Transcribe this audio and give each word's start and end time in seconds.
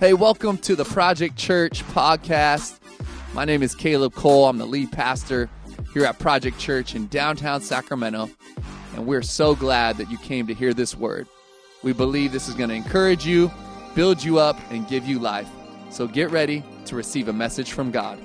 Hey, 0.00 0.12
welcome 0.12 0.58
to 0.58 0.74
the 0.74 0.84
Project 0.84 1.36
Church 1.36 1.84
podcast. 1.84 2.80
My 3.32 3.44
name 3.44 3.62
is 3.62 3.76
Caleb 3.76 4.12
Cole. 4.14 4.46
I'm 4.46 4.58
the 4.58 4.66
lead 4.66 4.90
pastor 4.90 5.48
here 5.92 6.04
at 6.04 6.18
Project 6.18 6.58
Church 6.58 6.96
in 6.96 7.06
downtown 7.06 7.60
Sacramento, 7.60 8.28
and 8.96 9.06
we're 9.06 9.22
so 9.22 9.54
glad 9.54 9.96
that 9.98 10.10
you 10.10 10.18
came 10.18 10.48
to 10.48 10.54
hear 10.54 10.74
this 10.74 10.96
word. 10.96 11.28
We 11.84 11.92
believe 11.92 12.32
this 12.32 12.48
is 12.48 12.56
going 12.56 12.70
to 12.70 12.74
encourage 12.74 13.24
you, 13.24 13.52
build 13.94 14.22
you 14.22 14.40
up, 14.40 14.58
and 14.72 14.86
give 14.88 15.06
you 15.06 15.20
life. 15.20 15.48
So 15.90 16.08
get 16.08 16.32
ready 16.32 16.64
to 16.86 16.96
receive 16.96 17.28
a 17.28 17.32
message 17.32 17.70
from 17.70 17.92
God. 17.92 18.18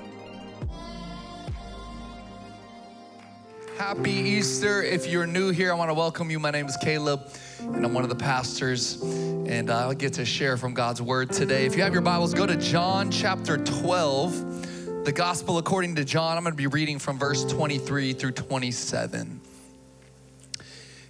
Happy 3.78 4.10
Easter. 4.10 4.82
If 4.82 5.06
you're 5.06 5.26
new 5.26 5.50
here, 5.50 5.70
I 5.70 5.76
want 5.76 5.90
to 5.90 5.94
welcome 5.94 6.30
you. 6.32 6.40
My 6.40 6.50
name 6.50 6.66
is 6.66 6.76
Caleb, 6.78 7.22
and 7.60 7.84
I'm 7.84 7.92
one 7.92 8.02
of 8.02 8.08
the 8.08 8.16
pastors, 8.16 9.00
and 9.02 9.70
I'll 9.70 9.92
get 9.94 10.14
to 10.14 10.24
share 10.24 10.56
from 10.56 10.74
God's 10.74 11.02
word 11.02 11.30
today. 11.30 11.66
If 11.66 11.76
you 11.76 11.82
have 11.82 11.92
your 11.92 12.02
Bibles, 12.02 12.34
go 12.34 12.46
to 12.46 12.56
John 12.56 13.10
chapter 13.10 13.58
12, 13.58 15.04
the 15.04 15.12
gospel 15.12 15.58
according 15.58 15.96
to 15.96 16.04
John. 16.04 16.36
I'm 16.36 16.42
going 16.42 16.52
to 16.52 16.56
be 16.56 16.66
reading 16.66 16.98
from 16.98 17.18
verse 17.18 17.44
23 17.44 18.14
through 18.14 18.32
27. 18.32 19.40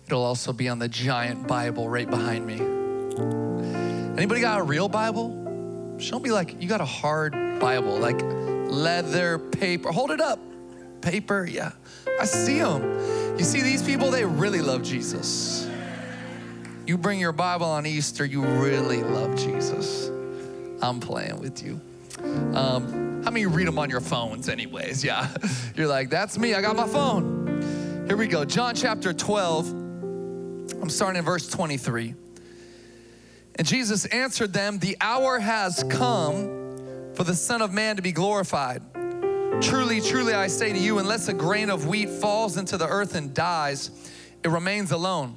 It'll 0.06 0.23
also 0.23 0.52
be 0.52 0.69
on 0.69 0.78
the 0.78 0.89
giant 0.89 1.47
Bible 1.47 1.89
right 1.89 2.09
behind 2.09 2.47
me. 2.47 2.61
Anybody 4.17 4.41
got 4.41 4.61
a 4.61 4.64
real 4.64 4.89
Bible? 4.89 5.97
Show 5.98 6.19
me 6.19 6.33
like 6.33 6.61
you 6.61 6.69
got 6.69 6.80
a 6.80 6.87
hard 6.87 7.33
Bible, 7.61 7.97
like 7.98 8.20
leather, 8.20 9.39
paper. 9.39 9.92
Hold 9.92 10.11
it 10.11 10.20
up. 10.20 10.41
Paper, 11.01 11.47
yeah. 11.47 11.73
I 12.20 12.25
see 12.25 12.59
them. 12.59 12.83
You 13.39 13.45
see 13.45 13.62
these 13.62 13.83
people, 13.83 14.11
they 14.11 14.25
really 14.25 14.61
love 14.61 14.83
Jesus. 14.83 15.70
You 16.91 16.99
bring 16.99 17.21
your 17.21 17.30
Bible 17.30 17.67
on 17.67 17.87
Easter, 17.87 18.25
you 18.25 18.45
really 18.45 19.05
love 19.05 19.37
Jesus. 19.37 20.11
I'm 20.83 20.98
playing 20.98 21.39
with 21.39 21.62
you. 21.62 21.81
Um, 22.21 23.23
how 23.23 23.31
many 23.31 23.47
read 23.47 23.69
them 23.69 23.79
on 23.79 23.89
your 23.91 24.01
phones, 24.01 24.48
anyways? 24.48 25.05
Yeah. 25.05 25.33
You're 25.77 25.87
like, 25.87 26.11
that's 26.11 26.37
me, 26.37 26.53
I 26.53 26.61
got 26.61 26.75
my 26.75 26.89
phone. 26.89 28.05
Here 28.09 28.17
we 28.17 28.27
go. 28.27 28.45
John 28.45 28.75
chapter 28.75 29.12
12. 29.12 29.70
I'm 29.70 30.91
starting 30.91 31.20
in 31.20 31.25
verse 31.25 31.48
23. 31.48 32.17
And 33.55 33.64
Jesus 33.64 34.07
answered 34.07 34.53
them, 34.53 34.81
The 34.81 34.97
hour 35.01 35.39
has 35.39 35.84
come 35.84 37.12
for 37.14 37.23
the 37.23 37.36
Son 37.36 37.62
of 37.62 37.73
Man 37.73 37.95
to 37.95 38.03
be 38.03 38.11
glorified. 38.11 38.83
Truly, 39.62 40.01
truly, 40.01 40.34
I 40.34 40.48
say 40.48 40.73
to 40.73 40.79
you, 40.81 40.98
unless 40.98 41.29
a 41.29 41.34
grain 41.34 41.70
of 41.70 41.86
wheat 41.86 42.09
falls 42.09 42.57
into 42.57 42.77
the 42.77 42.89
earth 42.89 43.14
and 43.14 43.33
dies, 43.33 43.92
it 44.42 44.48
remains 44.48 44.91
alone. 44.91 45.36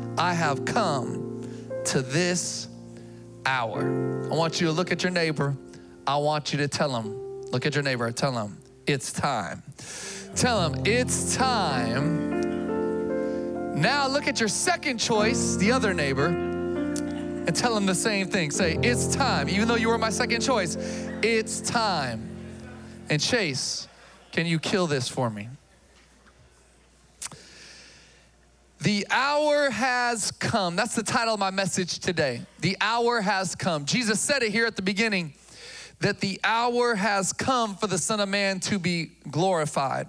I 0.17 0.33
have 0.33 0.65
come 0.65 1.43
to 1.85 2.01
this 2.01 2.67
hour. 3.45 4.27
I 4.31 4.35
want 4.35 4.61
you 4.61 4.67
to 4.67 4.73
look 4.73 4.91
at 4.91 5.03
your 5.03 5.11
neighbor. 5.11 5.55
I 6.05 6.17
want 6.17 6.51
you 6.51 6.57
to 6.59 6.67
tell 6.67 6.95
him, 6.95 7.41
look 7.51 7.65
at 7.65 7.75
your 7.75 7.83
neighbor, 7.83 8.11
tell 8.11 8.33
him, 8.33 8.57
it's 8.87 9.13
time. 9.13 9.63
Tell 10.35 10.69
him, 10.69 10.83
it's 10.85 11.35
time. 11.35 12.31
Now 13.79 14.07
look 14.07 14.27
at 14.27 14.39
your 14.39 14.49
second 14.49 14.97
choice, 14.97 15.55
the 15.55 15.71
other 15.71 15.93
neighbor, 15.93 16.27
and 16.27 17.55
tell 17.55 17.75
him 17.75 17.85
the 17.85 17.95
same 17.95 18.27
thing. 18.27 18.51
Say, 18.51 18.77
it's 18.83 19.15
time. 19.15 19.49
Even 19.49 19.67
though 19.67 19.75
you 19.75 19.89
were 19.89 19.97
my 19.97 20.09
second 20.09 20.41
choice, 20.41 20.75
it's 21.23 21.61
time. 21.61 22.27
And 23.09 23.21
Chase, 23.21 23.87
can 24.31 24.45
you 24.45 24.59
kill 24.59 24.87
this 24.87 25.07
for 25.07 25.29
me? 25.29 25.49
The 28.81 29.05
hour 29.11 29.69
has 29.69 30.31
come. 30.31 30.75
That's 30.75 30.95
the 30.95 31.03
title 31.03 31.35
of 31.35 31.39
my 31.39 31.51
message 31.51 31.99
today. 31.99 32.41
The 32.61 32.75
hour 32.81 33.21
has 33.21 33.53
come. 33.53 33.85
Jesus 33.85 34.19
said 34.19 34.41
it 34.41 34.51
here 34.51 34.65
at 34.65 34.75
the 34.75 34.81
beginning 34.81 35.35
that 35.99 36.19
the 36.19 36.39
hour 36.43 36.95
has 36.95 37.31
come 37.31 37.75
for 37.75 37.85
the 37.85 37.99
Son 37.99 38.19
of 38.19 38.27
Man 38.27 38.59
to 38.61 38.79
be 38.79 39.11
glorified. 39.29 40.07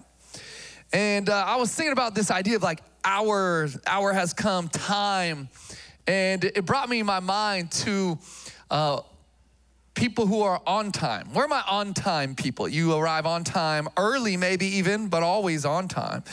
And 0.90 1.28
uh, 1.28 1.44
I 1.46 1.56
was 1.56 1.74
thinking 1.74 1.92
about 1.92 2.14
this 2.14 2.30
idea 2.30 2.56
of 2.56 2.62
like 2.62 2.80
hour, 3.04 3.68
hour 3.86 4.14
has 4.14 4.32
come, 4.32 4.70
time. 4.70 5.50
And 6.06 6.42
it 6.42 6.64
brought 6.64 6.88
me 6.88 7.00
in 7.00 7.06
my 7.06 7.20
mind 7.20 7.72
to 7.72 8.18
uh, 8.70 9.00
people 9.94 10.26
who 10.26 10.42
are 10.42 10.60
on 10.66 10.90
time. 10.92 11.28
Where 11.32 11.44
are 11.44 11.48
my 11.48 11.62
on 11.68 11.94
time 11.94 12.34
people? 12.34 12.68
You 12.68 12.94
arrive 12.94 13.26
on 13.26 13.44
time, 13.44 13.88
early 13.96 14.36
maybe 14.36 14.66
even, 14.66 15.08
but 15.08 15.22
always 15.22 15.64
on 15.64 15.88
time. 15.88 16.24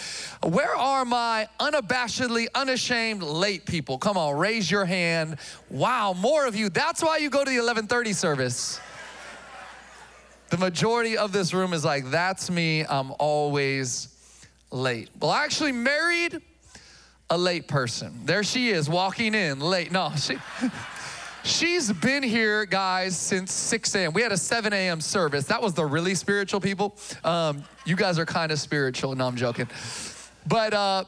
Where 0.43 0.75
are 0.75 1.05
my 1.05 1.47
unabashedly, 1.59 2.47
unashamed 2.55 3.21
late 3.21 3.65
people? 3.65 3.97
Come 3.97 4.17
on, 4.17 4.37
raise 4.37 4.69
your 4.71 4.85
hand. 4.85 5.37
Wow, 5.69 6.13
more 6.13 6.45
of 6.45 6.55
you. 6.55 6.69
That's 6.69 7.03
why 7.03 7.17
you 7.17 7.29
go 7.29 7.43
to 7.43 7.49
the 7.49 7.57
11:30 7.57 8.13
service. 8.15 8.79
The 10.49 10.57
majority 10.57 11.15
of 11.15 11.31
this 11.31 11.53
room 11.53 11.73
is 11.73 11.85
like, 11.85 12.09
that's 12.09 12.49
me. 12.49 12.83
I'm 12.83 13.13
always 13.19 14.07
late. 14.71 15.09
Well, 15.19 15.29
I 15.29 15.43
actually 15.43 15.73
married 15.73 16.41
a 17.29 17.37
late 17.37 17.67
person. 17.67 18.21
There 18.25 18.43
she 18.43 18.69
is 18.69 18.89
walking 18.89 19.35
in 19.35 19.59
late. 19.59 19.91
No, 19.91 20.11
she 20.17 20.37
She's 21.43 21.91
been 21.91 22.21
here, 22.21 22.65
guys, 22.65 23.17
since 23.17 23.53
6 23.53 23.95
a.m. 23.95 24.13
We 24.13 24.21
had 24.21 24.31
a 24.31 24.37
7 24.37 24.73
a.m. 24.73 24.99
service. 24.99 25.45
That 25.45 25.61
was 25.61 25.73
the 25.73 25.85
really 25.85 26.15
spiritual 26.15 26.59
people. 26.59 26.97
Um, 27.23 27.63
you 27.85 27.95
guys 27.95 28.19
are 28.19 28.25
kind 28.25 28.51
of 28.51 28.59
spiritual. 28.59 29.15
No, 29.15 29.25
I'm 29.27 29.37
joking. 29.37 29.67
But 30.47 30.73
uh, 30.73 31.05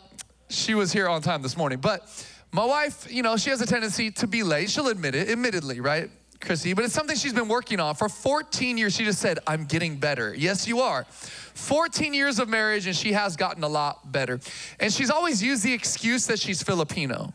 she 0.49 0.73
was 0.73 0.93
here 0.93 1.09
on 1.09 1.21
time 1.21 1.41
this 1.41 1.57
morning. 1.57 1.79
But 1.79 2.07
my 2.51 2.65
wife, 2.65 3.11
you 3.11 3.23
know, 3.23 3.35
she 3.37 3.49
has 3.49 3.61
a 3.61 3.65
tendency 3.65 4.09
to 4.11 4.27
be 4.27 4.43
late. 4.43 4.69
She'll 4.69 4.87
admit 4.87 5.15
it, 5.15 5.29
admittedly, 5.29 5.79
right? 5.79 6.09
Chrissy, 6.39 6.73
but 6.73 6.83
it's 6.83 6.93
something 6.93 7.15
she's 7.15 7.33
been 7.33 7.47
working 7.47 7.79
on 7.79 7.93
for 7.93 8.09
14 8.09 8.77
years. 8.77 8.95
She 8.95 9.05
just 9.05 9.19
said, 9.19 9.37
I'm 9.45 9.65
getting 9.65 9.97
better. 9.97 10.33
Yes, 10.33 10.67
you 10.67 10.79
are. 10.79 11.05
14 11.53 12.13
years 12.15 12.39
of 12.39 12.49
marriage, 12.49 12.87
and 12.87 12.95
she 12.95 13.13
has 13.13 13.35
gotten 13.35 13.63
a 13.63 13.67
lot 13.67 14.11
better. 14.11 14.39
And 14.79 14.91
she's 14.91 15.11
always 15.11 15.43
used 15.43 15.63
the 15.63 15.73
excuse 15.73 16.25
that 16.27 16.39
she's 16.39 16.63
Filipino. 16.63 17.33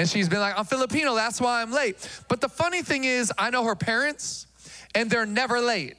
And 0.00 0.08
she's 0.08 0.30
been 0.30 0.40
like, 0.40 0.58
I'm 0.58 0.64
Filipino, 0.64 1.14
that's 1.14 1.42
why 1.42 1.60
I'm 1.60 1.72
late. 1.72 2.08
But 2.26 2.40
the 2.40 2.48
funny 2.48 2.80
thing 2.80 3.04
is, 3.04 3.30
I 3.36 3.50
know 3.50 3.64
her 3.64 3.74
parents, 3.74 4.46
and 4.94 5.10
they're 5.10 5.26
never 5.26 5.60
late. 5.60 5.98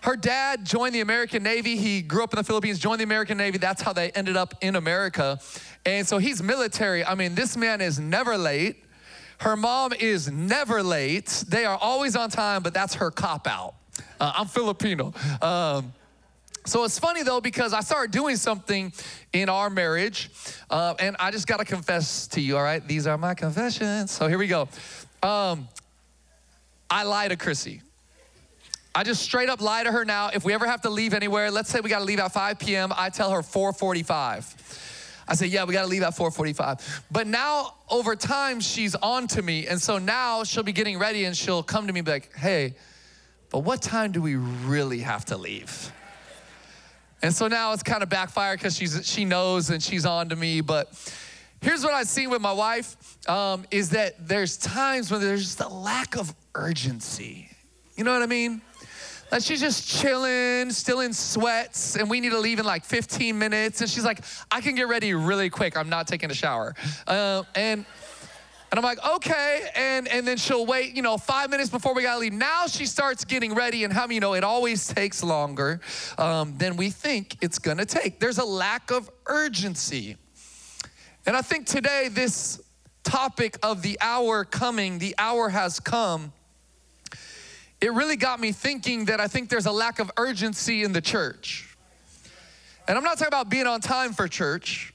Her 0.00 0.16
dad 0.16 0.64
joined 0.64 0.94
the 0.94 1.02
American 1.02 1.42
Navy. 1.42 1.76
He 1.76 2.00
grew 2.00 2.24
up 2.24 2.32
in 2.32 2.38
the 2.38 2.44
Philippines, 2.44 2.78
joined 2.78 3.00
the 3.00 3.04
American 3.04 3.36
Navy. 3.36 3.58
That's 3.58 3.82
how 3.82 3.92
they 3.92 4.12
ended 4.12 4.38
up 4.38 4.54
in 4.62 4.76
America. 4.76 5.38
And 5.84 6.06
so 6.06 6.16
he's 6.16 6.42
military. 6.42 7.04
I 7.04 7.14
mean, 7.14 7.34
this 7.34 7.54
man 7.54 7.82
is 7.82 7.98
never 7.98 8.38
late. 8.38 8.82
Her 9.40 9.56
mom 9.56 9.92
is 9.92 10.30
never 10.30 10.82
late. 10.82 11.44
They 11.48 11.66
are 11.66 11.76
always 11.76 12.16
on 12.16 12.30
time, 12.30 12.62
but 12.62 12.72
that's 12.72 12.94
her 12.94 13.10
cop 13.10 13.46
out. 13.46 13.74
Uh, 14.18 14.32
I'm 14.38 14.46
Filipino. 14.46 15.12
Um, 15.42 15.92
so 16.66 16.84
it's 16.84 16.98
funny 16.98 17.22
though 17.22 17.40
because 17.40 17.72
I 17.72 17.80
started 17.80 18.10
doing 18.10 18.36
something 18.36 18.92
in 19.32 19.48
our 19.48 19.70
marriage, 19.70 20.30
uh, 20.68 20.94
and 20.98 21.16
I 21.18 21.30
just 21.30 21.46
got 21.46 21.58
to 21.58 21.64
confess 21.64 22.26
to 22.28 22.40
you. 22.40 22.56
All 22.56 22.62
right, 22.62 22.86
these 22.86 23.06
are 23.06 23.16
my 23.16 23.34
confessions. 23.34 24.10
So 24.10 24.28
here 24.28 24.38
we 24.38 24.48
go. 24.48 24.68
Um, 25.22 25.68
I 26.90 27.04
lie 27.04 27.28
to 27.28 27.36
Chrissy. 27.36 27.82
I 28.94 29.04
just 29.04 29.22
straight 29.22 29.48
up 29.48 29.60
lie 29.60 29.84
to 29.84 29.92
her 29.92 30.04
now. 30.04 30.30
If 30.32 30.44
we 30.44 30.54
ever 30.54 30.66
have 30.66 30.80
to 30.82 30.90
leave 30.90 31.12
anywhere, 31.12 31.50
let's 31.50 31.68
say 31.68 31.80
we 31.80 31.90
got 31.90 31.98
to 31.98 32.04
leave 32.04 32.18
at 32.18 32.32
5 32.32 32.58
p.m. 32.58 32.92
I 32.96 33.10
tell 33.10 33.30
her 33.30 33.42
4:45. 33.42 34.82
I 35.28 35.34
say, 35.34 35.46
yeah, 35.46 35.64
we 35.64 35.74
got 35.74 35.82
to 35.82 35.88
leave 35.88 36.02
at 36.02 36.14
4:45. 36.14 37.02
But 37.10 37.26
now 37.26 37.74
over 37.90 38.16
time, 38.16 38.60
she's 38.60 38.94
on 38.94 39.26
to 39.28 39.42
me, 39.42 39.66
and 39.66 39.80
so 39.80 39.98
now 39.98 40.44
she'll 40.44 40.62
be 40.62 40.72
getting 40.72 40.98
ready, 40.98 41.24
and 41.26 41.36
she'll 41.36 41.62
come 41.62 41.86
to 41.86 41.92
me 41.92 42.00
and 42.00 42.06
be 42.06 42.12
like, 42.12 42.34
hey, 42.34 42.74
but 43.50 43.60
what 43.60 43.82
time 43.82 44.12
do 44.12 44.20
we 44.20 44.36
really 44.36 45.00
have 45.00 45.24
to 45.26 45.36
leave? 45.36 45.92
And 47.22 47.34
so 47.34 47.48
now 47.48 47.72
it's 47.72 47.82
kind 47.82 48.02
of 48.02 48.08
backfired 48.08 48.58
because 48.58 48.76
she's 48.76 49.06
she 49.06 49.24
knows 49.24 49.70
and 49.70 49.82
she's 49.82 50.04
on 50.04 50.28
to 50.28 50.36
me. 50.36 50.60
But 50.60 50.88
here's 51.60 51.82
what 51.82 51.94
I've 51.94 52.08
seen 52.08 52.30
with 52.30 52.42
my 52.42 52.52
wife 52.52 52.96
um, 53.28 53.64
is 53.70 53.90
that 53.90 54.28
there's 54.28 54.56
times 54.56 55.10
when 55.10 55.20
there's 55.20 55.42
just 55.42 55.60
a 55.60 55.68
lack 55.68 56.16
of 56.16 56.34
urgency. 56.54 57.50
You 57.96 58.04
know 58.04 58.12
what 58.12 58.22
I 58.22 58.26
mean? 58.26 58.60
Like 59.32 59.42
she's 59.42 59.60
just 59.60 59.88
chilling, 59.88 60.70
still 60.70 61.00
in 61.00 61.12
sweats, 61.12 61.96
and 61.96 62.08
we 62.08 62.20
need 62.20 62.30
to 62.30 62.38
leave 62.38 62.60
in 62.60 62.64
like 62.64 62.84
15 62.84 63.36
minutes. 63.36 63.80
And 63.80 63.90
she's 63.90 64.04
like, 64.04 64.20
I 64.50 64.60
can 64.60 64.76
get 64.76 64.86
ready 64.86 65.14
really 65.14 65.50
quick. 65.50 65.76
I'm 65.76 65.88
not 65.88 66.06
taking 66.06 66.30
a 66.30 66.34
shower. 66.34 66.74
Uh, 67.06 67.42
and 67.54 67.84
And 68.70 68.78
I'm 68.78 68.84
like, 68.84 68.98
okay. 69.06 69.68
And, 69.76 70.08
and 70.08 70.26
then 70.26 70.36
she'll 70.36 70.66
wait, 70.66 70.96
you 70.96 71.02
know, 71.02 71.16
five 71.16 71.50
minutes 71.50 71.70
before 71.70 71.94
we 71.94 72.02
gotta 72.02 72.18
leave. 72.18 72.32
Now 72.32 72.66
she 72.66 72.86
starts 72.86 73.24
getting 73.24 73.54
ready, 73.54 73.84
and 73.84 73.92
how 73.92 74.08
you 74.08 74.20
know 74.20 74.34
it 74.34 74.44
always 74.44 74.86
takes 74.88 75.22
longer 75.22 75.80
um, 76.18 76.56
than 76.58 76.76
we 76.76 76.90
think 76.90 77.36
it's 77.40 77.58
gonna 77.58 77.86
take? 77.86 78.18
There's 78.18 78.38
a 78.38 78.44
lack 78.44 78.90
of 78.90 79.10
urgency. 79.26 80.16
And 81.26 81.36
I 81.36 81.42
think 81.42 81.66
today, 81.66 82.08
this 82.10 82.60
topic 83.02 83.56
of 83.62 83.82
the 83.82 83.98
hour 84.00 84.44
coming, 84.44 84.98
the 84.98 85.14
hour 85.16 85.48
has 85.48 85.78
come, 85.80 86.32
it 87.80 87.92
really 87.92 88.16
got 88.16 88.40
me 88.40 88.52
thinking 88.52 89.04
that 89.06 89.20
I 89.20 89.28
think 89.28 89.48
there's 89.48 89.66
a 89.66 89.72
lack 89.72 89.98
of 89.98 90.10
urgency 90.16 90.82
in 90.82 90.92
the 90.92 91.00
church. 91.00 91.76
And 92.88 92.96
I'm 92.96 93.04
not 93.04 93.18
talking 93.18 93.28
about 93.28 93.48
being 93.48 93.66
on 93.66 93.80
time 93.80 94.12
for 94.12 94.28
church 94.28 94.92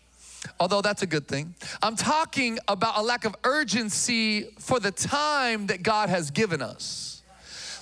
although 0.59 0.81
that's 0.81 1.01
a 1.01 1.07
good 1.07 1.27
thing. 1.27 1.55
I'm 1.81 1.95
talking 1.95 2.59
about 2.67 2.97
a 2.97 3.01
lack 3.01 3.25
of 3.25 3.35
urgency 3.43 4.43
for 4.59 4.79
the 4.79 4.91
time 4.91 5.67
that 5.67 5.83
God 5.83 6.09
has 6.09 6.31
given 6.31 6.61
us. 6.61 7.23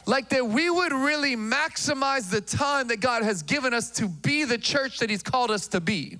Like 0.06 0.30
that 0.30 0.48
we 0.48 0.70
would 0.70 0.92
really 0.92 1.36
maximize 1.36 2.32
the 2.32 2.42
time 2.42 2.88
that 2.88 3.00
God 3.00 3.24
has 3.24 3.44
given 3.44 3.74
us 3.74 3.92
to 3.92 4.08
be 4.08 4.44
the 4.44 4.58
church 4.58 5.00
that 5.00 5.10
He's 5.10 5.24
called 5.24 5.52
us 5.52 5.68
to 5.68 5.82
be. 5.82 6.20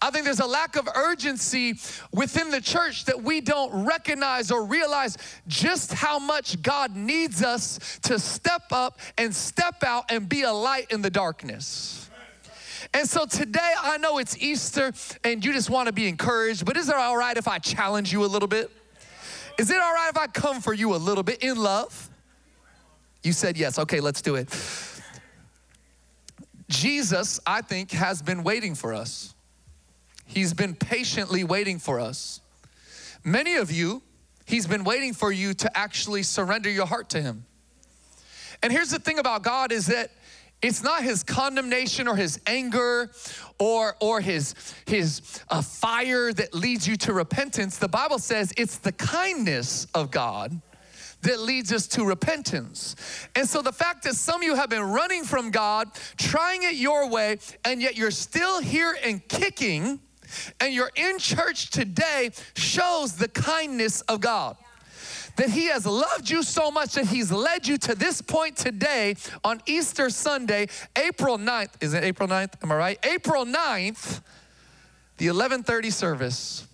I 0.00 0.10
think 0.10 0.24
there's 0.24 0.40
a 0.40 0.46
lack 0.46 0.74
of 0.74 0.88
urgency 0.96 1.74
within 2.12 2.50
the 2.50 2.60
church 2.60 3.04
that 3.04 3.22
we 3.22 3.40
don't 3.40 3.86
recognize 3.86 4.50
or 4.50 4.64
realize 4.64 5.16
just 5.46 5.92
how 5.92 6.18
much 6.18 6.60
God 6.60 6.96
needs 6.96 7.40
us 7.42 8.00
to 8.02 8.18
step 8.18 8.72
up 8.72 8.98
and 9.16 9.32
step 9.32 9.84
out 9.84 10.10
and 10.10 10.28
be 10.28 10.42
a 10.42 10.52
light 10.52 10.90
in 10.90 11.02
the 11.02 11.10
darkness. 11.10 12.01
And 12.94 13.08
so 13.08 13.24
today, 13.24 13.72
I 13.80 13.96
know 13.98 14.18
it's 14.18 14.36
Easter 14.42 14.92
and 15.24 15.44
you 15.44 15.52
just 15.52 15.70
want 15.70 15.86
to 15.86 15.92
be 15.92 16.08
encouraged, 16.08 16.66
but 16.66 16.76
is 16.76 16.88
it 16.88 16.94
all 16.94 17.16
right 17.16 17.36
if 17.36 17.48
I 17.48 17.58
challenge 17.58 18.12
you 18.12 18.24
a 18.24 18.26
little 18.26 18.48
bit? 18.48 18.70
Is 19.58 19.70
it 19.70 19.80
all 19.80 19.92
right 19.92 20.10
if 20.10 20.18
I 20.18 20.26
come 20.26 20.60
for 20.60 20.74
you 20.74 20.94
a 20.94 20.96
little 20.96 21.22
bit 21.22 21.42
in 21.42 21.56
love? 21.56 22.10
You 23.22 23.32
said 23.32 23.56
yes. 23.56 23.78
Okay, 23.78 24.00
let's 24.00 24.20
do 24.20 24.34
it. 24.34 24.48
Jesus, 26.68 27.38
I 27.46 27.60
think, 27.60 27.92
has 27.92 28.22
been 28.22 28.42
waiting 28.42 28.74
for 28.74 28.94
us. 28.94 29.34
He's 30.26 30.54
been 30.54 30.74
patiently 30.74 31.44
waiting 31.44 31.78
for 31.78 32.00
us. 32.00 32.40
Many 33.24 33.56
of 33.56 33.70
you, 33.70 34.02
He's 34.44 34.66
been 34.66 34.82
waiting 34.82 35.12
for 35.12 35.30
you 35.30 35.54
to 35.54 35.78
actually 35.78 36.22
surrender 36.22 36.68
your 36.68 36.86
heart 36.86 37.10
to 37.10 37.22
Him. 37.22 37.44
And 38.62 38.72
here's 38.72 38.90
the 38.90 38.98
thing 38.98 39.18
about 39.18 39.42
God 39.42 39.72
is 39.72 39.86
that 39.86 40.10
it's 40.62 40.82
not 40.82 41.02
his 41.02 41.24
condemnation 41.24 42.06
or 42.06 42.16
his 42.16 42.40
anger 42.46 43.10
or, 43.58 43.96
or 44.00 44.20
his, 44.20 44.54
his 44.86 45.20
uh, 45.50 45.60
fire 45.60 46.32
that 46.32 46.54
leads 46.54 46.86
you 46.86 46.96
to 46.98 47.12
repentance. 47.12 47.78
The 47.78 47.88
Bible 47.88 48.18
says 48.18 48.52
it's 48.56 48.78
the 48.78 48.92
kindness 48.92 49.86
of 49.94 50.10
God 50.10 50.60
that 51.22 51.40
leads 51.40 51.72
us 51.72 51.86
to 51.86 52.04
repentance. 52.04 52.96
And 53.36 53.48
so 53.48 53.62
the 53.62 53.72
fact 53.72 54.04
that 54.04 54.14
some 54.14 54.40
of 54.40 54.42
you 54.44 54.54
have 54.56 54.70
been 54.70 54.82
running 54.82 55.24
from 55.24 55.50
God, 55.50 55.88
trying 56.16 56.62
it 56.64 56.74
your 56.74 57.08
way, 57.08 57.38
and 57.64 57.80
yet 57.80 57.96
you're 57.96 58.10
still 58.10 58.60
here 58.60 58.96
and 59.04 59.26
kicking, 59.28 60.00
and 60.60 60.72
you're 60.72 60.90
in 60.96 61.18
church 61.18 61.70
today 61.70 62.30
shows 62.56 63.16
the 63.16 63.28
kindness 63.28 64.00
of 64.02 64.20
God 64.20 64.56
that 65.36 65.50
He 65.50 65.66
has 65.66 65.86
loved 65.86 66.30
you 66.30 66.42
so 66.42 66.70
much 66.70 66.94
that 66.94 67.06
He's 67.06 67.32
led 67.32 67.66
you 67.66 67.78
to 67.78 67.94
this 67.94 68.20
point 68.20 68.56
today 68.56 69.16
on 69.44 69.60
Easter 69.66 70.10
Sunday, 70.10 70.68
April 70.96 71.38
9th. 71.38 71.70
Is 71.80 71.94
it 71.94 72.04
April 72.04 72.28
9th? 72.28 72.54
Am 72.62 72.72
I 72.72 72.76
right? 72.76 73.06
April 73.06 73.44
9th, 73.44 74.22
the 75.18 75.28
1130 75.28 75.90
service, 75.90 76.66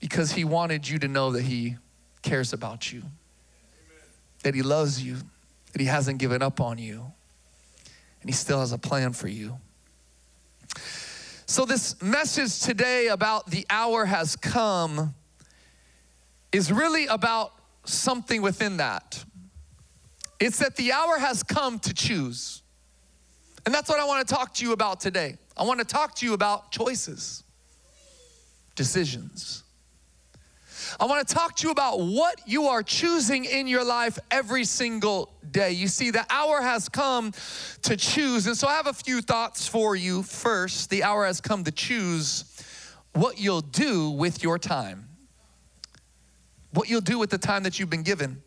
because 0.00 0.32
He 0.32 0.44
wanted 0.44 0.88
you 0.88 0.98
to 0.98 1.08
know 1.08 1.32
that 1.32 1.42
He 1.42 1.76
cares 2.22 2.52
about 2.52 2.92
you, 2.92 3.02
that 4.42 4.54
He 4.54 4.62
loves 4.62 5.02
you, 5.02 5.16
that 5.72 5.80
He 5.80 5.86
hasn't 5.86 6.18
given 6.18 6.42
up 6.42 6.60
on 6.60 6.78
you, 6.78 7.12
and 8.20 8.30
He 8.30 8.32
still 8.32 8.60
has 8.60 8.72
a 8.72 8.78
plan 8.78 9.12
for 9.12 9.28
you. 9.28 9.58
So, 11.48 11.64
this 11.64 12.02
message 12.02 12.60
today 12.60 13.06
about 13.06 13.50
the 13.50 13.64
hour 13.70 14.04
has 14.04 14.34
come 14.34 15.14
is 16.52 16.72
really 16.72 17.06
about 17.06 17.52
something 17.84 18.42
within 18.42 18.78
that. 18.78 19.24
It's 20.38 20.58
that 20.58 20.76
the 20.76 20.92
hour 20.92 21.18
has 21.18 21.42
come 21.42 21.78
to 21.80 21.94
choose. 21.94 22.62
And 23.64 23.74
that's 23.74 23.88
what 23.88 23.98
I 23.98 24.04
want 24.04 24.26
to 24.26 24.34
talk 24.34 24.54
to 24.54 24.64
you 24.64 24.72
about 24.72 25.00
today. 25.00 25.36
I 25.56 25.64
want 25.64 25.80
to 25.80 25.86
talk 25.86 26.14
to 26.16 26.26
you 26.26 26.34
about 26.34 26.70
choices, 26.70 27.42
decisions. 28.74 29.64
I 31.00 31.06
want 31.06 31.26
to 31.26 31.34
talk 31.34 31.56
to 31.56 31.66
you 31.66 31.72
about 31.72 31.98
what 31.98 32.40
you 32.46 32.64
are 32.64 32.82
choosing 32.82 33.44
in 33.44 33.66
your 33.66 33.84
life 33.84 34.18
every 34.30 34.64
single 34.64 35.32
day. 35.50 35.72
You 35.72 35.88
see, 35.88 36.10
the 36.10 36.24
hour 36.30 36.60
has 36.60 36.88
come 36.88 37.32
to 37.82 37.96
choose. 37.96 38.46
And 38.46 38.56
so 38.56 38.68
I 38.68 38.74
have 38.74 38.86
a 38.86 38.92
few 38.92 39.20
thoughts 39.20 39.66
for 39.66 39.96
you. 39.96 40.22
First, 40.22 40.90
the 40.90 41.02
hour 41.02 41.26
has 41.26 41.40
come 41.40 41.64
to 41.64 41.72
choose 41.72 42.44
what 43.14 43.40
you'll 43.40 43.62
do 43.62 44.10
with 44.10 44.42
your 44.42 44.58
time 44.58 45.05
what 46.76 46.88
you'll 46.88 47.00
do 47.00 47.18
with 47.18 47.30
the 47.30 47.38
time 47.38 47.62
that 47.64 47.78
you've 47.78 47.90
been 47.90 48.02
given. 48.02 48.42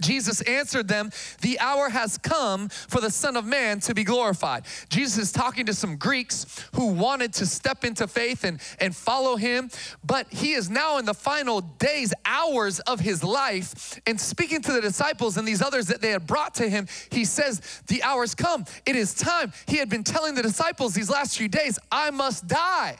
Jesus 0.00 0.40
answered 0.42 0.86
them, 0.86 1.10
The 1.40 1.58
hour 1.58 1.88
has 1.88 2.18
come 2.18 2.68
for 2.68 3.00
the 3.00 3.10
Son 3.10 3.36
of 3.36 3.44
Man 3.44 3.80
to 3.80 3.94
be 3.94 4.04
glorified. 4.04 4.64
Jesus 4.88 5.18
is 5.18 5.32
talking 5.32 5.66
to 5.66 5.74
some 5.74 5.96
Greeks 5.96 6.68
who 6.74 6.92
wanted 6.92 7.32
to 7.34 7.46
step 7.46 7.84
into 7.84 8.06
faith 8.06 8.44
and, 8.44 8.60
and 8.80 8.94
follow 8.94 9.36
him, 9.36 9.70
but 10.04 10.32
he 10.32 10.52
is 10.52 10.70
now 10.70 10.98
in 10.98 11.04
the 11.04 11.14
final 11.14 11.60
days, 11.60 12.14
hours 12.24 12.78
of 12.80 13.00
his 13.00 13.24
life, 13.24 14.00
and 14.06 14.20
speaking 14.20 14.62
to 14.62 14.72
the 14.72 14.80
disciples 14.80 15.36
and 15.36 15.48
these 15.48 15.62
others 15.62 15.86
that 15.86 16.00
they 16.00 16.10
had 16.10 16.26
brought 16.26 16.54
to 16.56 16.68
him, 16.68 16.86
he 17.10 17.24
says, 17.24 17.82
The 17.88 18.02
hour's 18.02 18.34
come. 18.34 18.66
It 18.86 18.94
is 18.94 19.14
time. 19.14 19.52
He 19.66 19.78
had 19.78 19.88
been 19.88 20.04
telling 20.04 20.36
the 20.36 20.42
disciples 20.42 20.94
these 20.94 21.10
last 21.10 21.36
few 21.36 21.48
days, 21.48 21.78
I 21.90 22.10
must 22.10 22.46
die. 22.46 22.98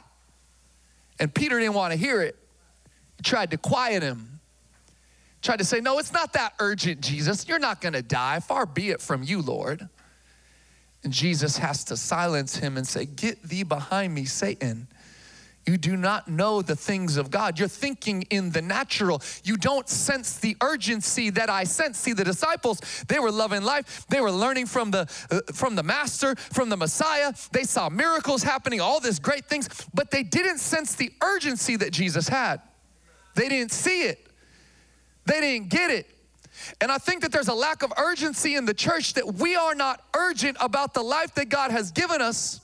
And 1.17 1.33
Peter 1.33 1.59
didn't 1.59 1.75
want 1.75 1.93
to 1.93 1.97
hear 1.97 2.21
it 2.21 2.38
tried 3.23 3.51
to 3.51 3.57
quiet 3.57 4.03
him, 4.03 4.39
tried 5.41 5.57
to 5.57 5.65
say, 5.65 5.79
No, 5.79 5.99
it's 5.99 6.13
not 6.13 6.33
that 6.33 6.53
urgent, 6.59 7.01
Jesus. 7.01 7.47
You're 7.47 7.59
not 7.59 7.81
going 7.81 7.93
to 7.93 8.01
die. 8.01 8.39
Far 8.39 8.65
be 8.65 8.89
it 8.89 9.01
from 9.01 9.23
you, 9.23 9.41
Lord. 9.41 9.87
And 11.03 11.13
Jesus 11.13 11.57
has 11.57 11.85
to 11.85 11.97
silence 11.97 12.57
him 12.57 12.77
and 12.77 12.85
say, 12.85 13.05
Get 13.05 13.41
thee 13.43 13.63
behind 13.63 14.13
me, 14.13 14.25
Satan. 14.25 14.87
You 15.69 15.77
do 15.77 15.95
not 15.95 16.27
know 16.27 16.63
the 16.63 16.75
things 16.75 17.15
of 17.15 17.29
God. 17.29 17.59
You're 17.59 17.67
thinking 17.67 18.23
in 18.31 18.49
the 18.49 18.61
natural. 18.61 19.21
You 19.43 19.55
don't 19.55 19.87
sense 19.87 20.37
the 20.37 20.57
urgency 20.63 21.29
that 21.31 21.47
I 21.47 21.65
sense. 21.65 21.99
See, 21.99 22.13
the 22.13 22.23
disciples, 22.23 22.79
they 23.07 23.19
were 23.19 23.31
loving 23.31 23.61
life. 23.61 24.07
They 24.09 24.19
were 24.19 24.31
learning 24.31 24.65
from 24.65 24.89
the 24.89 25.07
uh, 25.29 25.41
from 25.53 25.75
the 25.75 25.83
master, 25.83 26.33
from 26.35 26.69
the 26.69 26.77
Messiah. 26.77 27.33
They 27.51 27.65
saw 27.65 27.87
miracles 27.89 28.41
happening, 28.41 28.81
all 28.81 28.99
these 28.99 29.19
great 29.19 29.45
things, 29.45 29.69
but 29.93 30.09
they 30.09 30.23
didn't 30.23 30.57
sense 30.57 30.95
the 30.95 31.11
urgency 31.21 31.75
that 31.75 31.91
Jesus 31.91 32.27
had. 32.27 32.61
They 33.39 33.47
didn't 33.47 33.71
see 33.71 34.01
it, 34.01 34.27
they 35.25 35.39
didn't 35.39 35.69
get 35.69 35.91
it. 35.91 36.07
And 36.81 36.91
I 36.91 36.97
think 36.97 37.21
that 37.21 37.31
there's 37.31 37.47
a 37.47 37.53
lack 37.53 37.83
of 37.83 37.93
urgency 37.97 38.55
in 38.55 38.65
the 38.65 38.73
church 38.73 39.13
that 39.13 39.35
we 39.35 39.55
are 39.55 39.73
not 39.73 40.03
urgent 40.13 40.57
about 40.59 40.93
the 40.93 41.01
life 41.01 41.33
that 41.35 41.47
God 41.47 41.71
has 41.71 41.91
given 41.91 42.21
us 42.21 42.59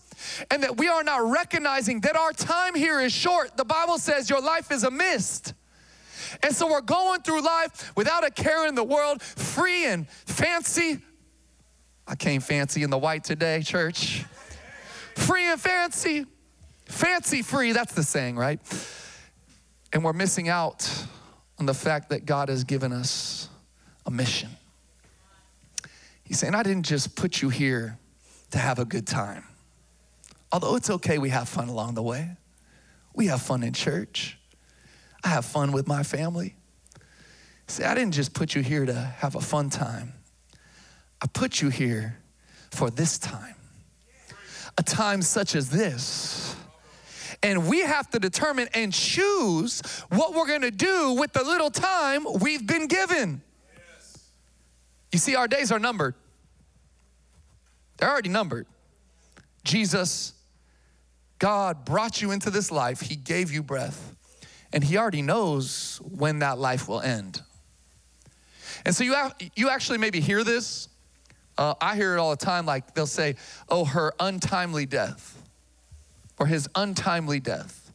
and 0.52 0.64
that 0.64 0.76
we 0.78 0.90
are 0.90 1.02
not 1.02 1.24
recognizing 1.32 2.02
that 2.02 2.18
our 2.18 2.34
time 2.34 2.76
here 2.76 3.00
is 3.00 3.14
short. 3.14 3.56
The 3.56 3.64
Bible 3.64 3.98
says 3.98 4.30
your 4.30 4.42
life 4.42 4.70
is 4.70 4.84
a 4.84 4.92
mist. 4.92 5.54
And 6.44 6.54
so 6.54 6.70
we're 6.70 6.82
going 6.82 7.22
through 7.22 7.42
life 7.42 7.96
without 7.96 8.26
a 8.26 8.30
care 8.30 8.68
in 8.68 8.76
the 8.76 8.84
world, 8.84 9.22
free 9.22 9.86
and 9.86 10.10
fancy. 10.10 11.00
I 12.06 12.16
came 12.16 12.42
fancy 12.42 12.84
in 12.84 12.90
the 12.90 12.98
white 12.98 13.24
today, 13.24 13.62
church. 13.62 14.26
Free 15.16 15.46
and 15.46 15.62
fancy. 15.62 16.26
Fancy 16.86 17.44
free, 17.44 17.72
that's 17.72 17.94
the 17.94 18.04
saying, 18.04 18.36
right? 18.36 18.60
And 19.96 20.04
we're 20.04 20.12
missing 20.12 20.50
out 20.50 21.06
on 21.58 21.66
the 21.66 21.74
fact 21.74 22.10
that 22.10 22.26
God 22.26 22.50
has 22.50 22.66
given 22.66 22.92
us 22.92 23.48
a 24.06 24.12
mission. 24.12 24.50
He's 26.26 26.38
saying, 26.38 26.54
I 26.54 26.64
didn't 26.64 26.86
just 26.86 27.16
put 27.16 27.42
you 27.42 27.48
here 27.48 27.98
to 28.52 28.58
have 28.58 28.78
a 28.78 28.84
good 28.84 29.08
time. 29.08 29.46
Although 30.52 30.76
it's 30.76 30.90
okay, 30.90 31.18
we 31.18 31.30
have 31.30 31.48
fun 31.48 31.70
along 31.70 31.94
the 31.94 32.04
way. 32.04 32.32
We 33.14 33.28
have 33.28 33.42
fun 33.42 33.64
in 33.64 33.72
church. 33.72 34.38
I 35.24 35.30
have 35.30 35.46
fun 35.46 35.72
with 35.72 35.88
my 35.88 36.04
family. 36.04 36.58
See, 37.68 37.86
I 37.86 37.96
didn't 37.96 38.16
just 38.16 38.34
put 38.34 38.54
you 38.54 38.62
here 38.62 38.86
to 38.86 38.94
have 38.94 39.36
a 39.36 39.42
fun 39.42 39.70
time. 39.70 40.12
I 41.22 41.28
put 41.28 41.62
you 41.62 41.70
here 41.70 42.18
for 42.70 42.90
this 42.90 43.18
time. 43.18 43.56
A 44.78 44.84
time 44.84 45.22
such 45.22 45.56
as 45.56 45.70
this 45.70 46.58
and 47.46 47.68
we 47.68 47.82
have 47.82 48.10
to 48.10 48.18
determine 48.18 48.68
and 48.74 48.92
choose 48.92 49.80
what 50.10 50.34
we're 50.34 50.48
going 50.48 50.62
to 50.62 50.72
do 50.72 51.14
with 51.14 51.32
the 51.32 51.44
little 51.44 51.70
time 51.70 52.26
we've 52.42 52.66
been 52.66 52.88
given. 52.88 53.40
Yes. 53.76 54.32
You 55.12 55.20
see, 55.20 55.36
our 55.36 55.48
days 55.48 55.72
are 55.72 55.78
numbered. 55.78 56.16
They're 57.98 58.10
already 58.10 58.30
numbered. 58.30 58.66
Jesus, 59.64 60.34
God 61.38 61.86
brought 61.86 62.20
you 62.20 62.32
into 62.32 62.50
this 62.50 62.72
life, 62.72 63.02
He 63.02 63.16
gave 63.16 63.52
you 63.52 63.62
breath, 63.62 64.16
and 64.74 64.84
He 64.84 64.98
already 64.98 65.22
knows 65.22 66.02
when 66.04 66.40
that 66.40 66.58
life 66.58 66.88
will 66.88 67.02
end. 67.02 67.44
And 68.86 68.96
so 68.96 69.04
you, 69.04 69.14
have, 69.14 69.36
you 69.56 69.70
actually 69.70 70.00
maybe 70.00 70.20
hear 70.20 70.44
this. 70.44 70.90
Uh, 71.60 71.76
I 71.80 71.96
hear 71.96 72.16
it 72.16 72.18
all 72.18 72.32
the 72.32 72.44
time. 72.44 72.66
Like 72.66 72.96
they'll 72.96 73.06
say, 73.06 73.36
oh, 73.70 73.86
her 73.86 74.14
untimely 74.20 74.88
death 74.88 75.45
or 76.40 76.48
his 76.48 76.70
untimely 76.76 77.40
death. 77.40 77.92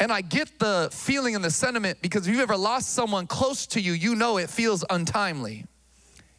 And 0.00 0.10
I 0.10 0.20
get 0.20 0.58
the 0.58 0.88
feeling 0.92 1.34
and 1.34 1.44
the 1.44 1.50
sentiment 1.50 1.98
because 2.00 2.26
if 2.26 2.32
you've 2.32 2.42
ever 2.42 2.56
lost 2.56 2.92
someone 2.92 3.26
close 3.26 3.66
to 3.68 3.80
you, 3.80 3.92
you 3.92 4.14
know 4.14 4.38
it 4.38 4.50
feels 4.50 4.84
untimely. 4.88 5.66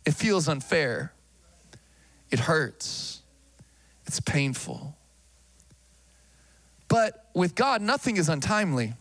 It 0.06 0.14
feels 0.14 0.48
unfair. 0.48 1.14
It 2.32 2.40
hurts. 2.40 3.22
It's 4.06 4.20
painful. 4.20 4.96
But 6.88 7.26
with 7.34 7.56
God, 7.56 7.82
nothing 7.82 8.18
is 8.18 8.30
untimely. 8.30 8.94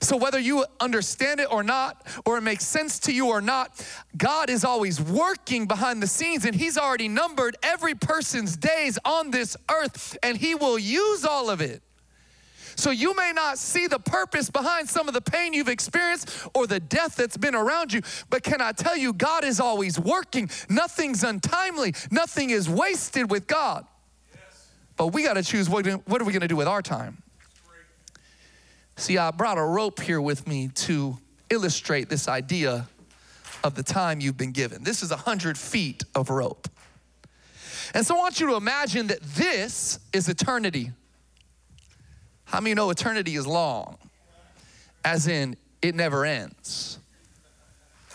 So, 0.00 0.16
whether 0.16 0.38
you 0.38 0.64
understand 0.80 1.40
it 1.40 1.50
or 1.50 1.62
not, 1.62 2.06
or 2.24 2.38
it 2.38 2.42
makes 2.42 2.64
sense 2.64 2.98
to 3.00 3.12
you 3.12 3.28
or 3.28 3.40
not, 3.40 3.86
God 4.16 4.50
is 4.50 4.64
always 4.64 5.00
working 5.00 5.66
behind 5.66 6.02
the 6.02 6.06
scenes 6.06 6.44
and 6.44 6.54
He's 6.54 6.76
already 6.76 7.08
numbered 7.08 7.56
every 7.62 7.94
person's 7.94 8.56
days 8.56 8.98
on 9.04 9.30
this 9.30 9.56
earth 9.70 10.16
and 10.22 10.36
He 10.36 10.54
will 10.54 10.78
use 10.78 11.24
all 11.24 11.50
of 11.50 11.60
it. 11.60 11.82
So, 12.76 12.90
you 12.90 13.16
may 13.16 13.32
not 13.34 13.58
see 13.58 13.86
the 13.86 13.98
purpose 13.98 14.50
behind 14.50 14.88
some 14.88 15.08
of 15.08 15.14
the 15.14 15.22
pain 15.22 15.54
you've 15.54 15.68
experienced 15.68 16.46
or 16.54 16.66
the 16.66 16.80
death 16.80 17.16
that's 17.16 17.36
been 17.36 17.54
around 17.54 17.92
you, 17.92 18.02
but 18.28 18.42
can 18.42 18.60
I 18.60 18.72
tell 18.72 18.96
you, 18.96 19.12
God 19.12 19.44
is 19.44 19.60
always 19.60 19.98
working. 19.98 20.50
Nothing's 20.68 21.24
untimely, 21.24 21.94
nothing 22.10 22.50
is 22.50 22.68
wasted 22.68 23.30
with 23.30 23.46
God. 23.46 23.86
Yes. 24.34 24.68
But 24.96 25.08
we 25.08 25.22
got 25.22 25.34
to 25.34 25.42
choose 25.42 25.70
what, 25.70 25.86
what 26.06 26.20
are 26.20 26.24
we 26.24 26.32
going 26.32 26.42
to 26.42 26.48
do 26.48 26.56
with 26.56 26.68
our 26.68 26.82
time? 26.82 27.22
See, 28.96 29.18
I 29.18 29.30
brought 29.30 29.58
a 29.58 29.62
rope 29.62 30.00
here 30.00 30.20
with 30.20 30.46
me 30.46 30.68
to 30.68 31.18
illustrate 31.50 32.08
this 32.08 32.28
idea 32.28 32.88
of 33.62 33.74
the 33.74 33.82
time 33.82 34.20
you've 34.20 34.38
been 34.38 34.52
given. 34.52 34.84
This 34.84 35.02
is 35.02 35.10
100 35.10 35.58
feet 35.58 36.02
of 36.14 36.30
rope. 36.30 36.68
And 37.94 38.06
so 38.06 38.16
I 38.16 38.18
want 38.18 38.40
you 38.40 38.48
to 38.48 38.56
imagine 38.56 39.08
that 39.08 39.22
this 39.22 39.98
is 40.12 40.28
eternity. 40.28 40.92
How 42.46 42.60
many 42.60 42.74
know 42.74 42.90
eternity 42.90 43.36
is 43.36 43.46
long? 43.46 43.98
As 45.04 45.28
in, 45.28 45.56
it 45.82 45.94
never 45.94 46.24
ends. 46.24 46.98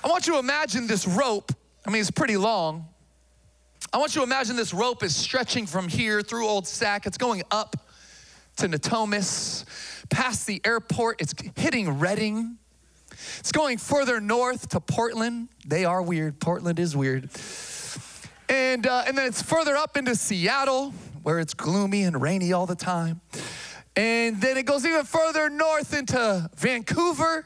I 0.04 0.08
want 0.08 0.26
you 0.26 0.34
to 0.34 0.40
imagine 0.40 0.88
this 0.88 1.08
rope. 1.08 1.52
I 1.86 1.92
mean, 1.92 2.02
it's 2.02 2.12
pretty 2.12 2.38
long. 2.38 2.86
I 3.94 3.98
want 3.98 4.16
you 4.16 4.22
to 4.22 4.26
imagine 4.26 4.56
this 4.56 4.74
rope 4.74 5.04
is 5.04 5.16
stretching 5.16 5.68
from 5.68 5.88
here 5.88 6.22
through 6.22 6.48
Old 6.48 6.66
Sac. 6.66 7.06
It's 7.06 7.18
going 7.18 7.44
up 7.52 7.76
to 8.58 8.68
Natomas 8.68 9.66
past 10.12 10.46
the 10.46 10.62
airport. 10.64 11.22
It's 11.22 11.34
hitting 11.56 11.98
Redding. 11.98 12.58
It's 13.40 13.52
going 13.52 13.80
further 13.80 14.22
north 14.22 14.70
to 14.70 14.80
Portland. 14.80 15.48
They 15.66 15.86
are 15.86 16.02
weird. 16.02 16.40
Portland 16.40 16.80
is 16.80 16.96
weird. 16.96 17.30
And, 18.48 18.86
uh, 18.86 19.06
and 19.08 19.18
then 19.18 19.28
it's 19.28 19.42
further 19.42 19.76
up 19.76 19.98
into 19.98 20.16
Seattle, 20.16 20.94
where 21.24 21.40
it's 21.40 21.54
gloomy 21.54 22.04
and 22.04 22.22
rainy 22.22 22.54
all 22.54 22.66
the 22.66 22.76
time. 22.76 23.22
And 23.96 24.40
then 24.40 24.58
it 24.58 24.66
goes 24.66 24.86
even 24.86 25.06
further 25.06 25.50
north 25.50 25.94
into 25.94 26.50
Vancouver. 26.58 27.46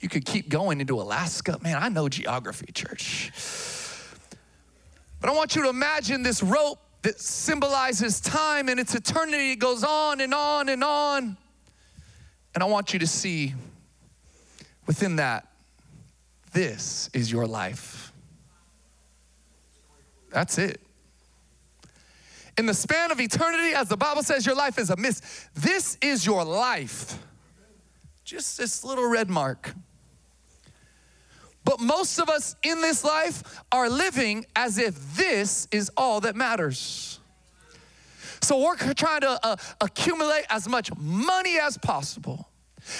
You 0.00 0.08
could 0.08 0.24
keep 0.24 0.48
going 0.48 0.80
into 0.80 1.00
Alaska. 1.00 1.58
Man, 1.62 1.76
I 1.80 1.88
know 1.88 2.08
geography, 2.08 2.70
church. 2.72 3.30
But 5.20 5.30
I 5.30 5.32
want 5.34 5.56
you 5.56 5.62
to 5.62 5.68
imagine 5.68 6.22
this 6.22 6.42
rope 6.42 6.78
that 7.02 7.20
symbolizes 7.20 8.20
time 8.20 8.68
and 8.68 8.78
its 8.78 8.94
eternity. 8.94 9.52
It 9.52 9.58
goes 9.58 9.84
on 9.84 10.20
and 10.20 10.34
on 10.34 10.68
and 10.68 10.84
on. 10.84 11.36
And 12.56 12.62
I 12.62 12.66
want 12.68 12.94
you 12.94 12.98
to 13.00 13.06
see 13.06 13.52
within 14.86 15.16
that, 15.16 15.46
this 16.54 17.10
is 17.12 17.30
your 17.30 17.46
life. 17.46 18.14
That's 20.30 20.56
it. 20.56 20.80
In 22.56 22.64
the 22.64 22.72
span 22.72 23.12
of 23.12 23.20
eternity, 23.20 23.74
as 23.74 23.90
the 23.90 23.96
Bible 23.98 24.22
says, 24.22 24.46
your 24.46 24.54
life 24.54 24.78
is 24.78 24.88
a 24.88 24.96
mist. 24.96 25.22
This 25.54 25.98
is 26.00 26.24
your 26.24 26.46
life. 26.46 27.18
Just 28.24 28.56
this 28.56 28.82
little 28.82 29.06
red 29.06 29.28
mark. 29.28 29.74
But 31.62 31.78
most 31.78 32.18
of 32.18 32.30
us 32.30 32.56
in 32.62 32.80
this 32.80 33.04
life 33.04 33.60
are 33.70 33.90
living 33.90 34.46
as 34.56 34.78
if 34.78 35.14
this 35.14 35.68
is 35.70 35.90
all 35.94 36.22
that 36.22 36.34
matters. 36.34 37.15
So 38.46 38.62
we're 38.62 38.76
trying 38.94 39.22
to 39.22 39.40
uh, 39.42 39.56
accumulate 39.80 40.44
as 40.50 40.68
much 40.68 40.94
money 40.96 41.58
as 41.58 41.76
possible, 41.78 42.48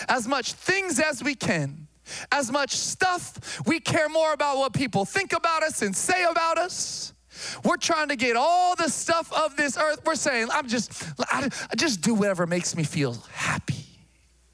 as 0.09 0.27
much 0.27 0.55
things 0.55 0.99
as 0.99 1.23
we 1.23 1.37
can, 1.37 1.87
as 2.33 2.51
much 2.51 2.73
stuff. 2.73 3.65
We 3.65 3.79
care 3.79 4.09
more 4.09 4.33
about 4.33 4.57
what 4.57 4.73
people 4.73 5.05
think 5.05 5.33
about 5.33 5.63
us 5.63 5.83
and 5.83 5.95
say 5.95 6.25
about 6.25 6.59
us. 6.59 7.13
We're 7.63 7.77
trying 7.77 8.09
to 8.09 8.17
get 8.17 8.35
all 8.35 8.75
the 8.75 8.89
stuff 8.89 9.33
of 9.33 9.57
this 9.57 9.79
earth. 9.79 10.01
We're 10.05 10.17
saying, 10.17 10.49
I'm 10.51 10.67
just, 10.67 10.93
I, 11.31 11.49
I 11.71 11.77
just 11.77 12.01
do 12.01 12.15
whatever 12.15 12.49
makes 12.49 12.75
me 12.75 12.83
feel 12.83 13.13
happy 13.31 13.87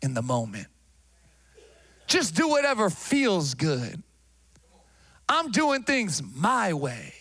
in 0.03 0.13
the 0.13 0.21
moment. 0.21 0.67
Just 2.07 2.35
do 2.35 2.49
whatever 2.49 2.91
feels 2.91 3.55
good. 3.55 4.03
I'm 5.27 5.53
doing 5.53 5.85
things 5.85 6.23
my 6.23 6.75
way. 6.75 7.15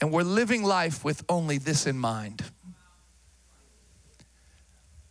And 0.00 0.12
we're 0.12 0.22
living 0.22 0.62
life 0.62 1.04
with 1.04 1.24
only 1.28 1.58
this 1.58 1.86
in 1.86 1.98
mind. 1.98 2.44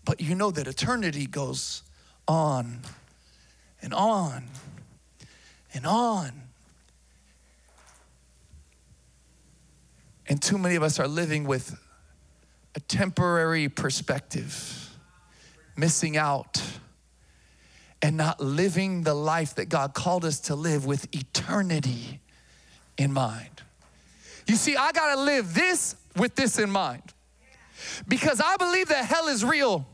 But 0.06 0.22
you 0.22 0.36
know 0.36 0.52
that 0.52 0.68
eternity 0.68 1.26
goes 1.26 1.84
on 2.28 2.80
and 3.82 3.94
on 3.94 4.46
and 5.74 5.86
on. 5.86 6.32
And 10.30 10.42
too 10.42 10.58
many 10.58 10.76
of 10.76 10.84
us 10.84 11.00
are 11.00 11.08
living 11.08 11.46
with 11.46 11.78
a 12.76 12.80
temporary 12.80 13.70
perspective, 13.70 14.96
missing 15.76 16.16
out 16.16 16.62
and 18.02 18.16
not 18.16 18.40
living 18.40 19.04
the 19.04 19.14
life 19.14 19.56
that 19.56 19.68
God 19.68 19.94
called 19.94 20.24
us 20.24 20.40
to 20.42 20.56
live 20.56 20.86
with 20.86 21.14
eternity 21.16 22.20
in 22.98 23.12
mind. 23.12 23.64
You 24.48 24.56
see, 24.56 24.76
I 24.76 24.92
gotta 24.92 25.20
live 25.20 25.54
this 25.54 25.96
with 26.16 26.36
this 26.36 26.58
in 26.58 26.70
mind 26.70 27.04
because 28.08 28.42
I 28.42 28.58
believe 28.58 28.88
that 28.90 29.06
hell 29.06 29.28
is 29.28 29.44
real. 29.44 29.86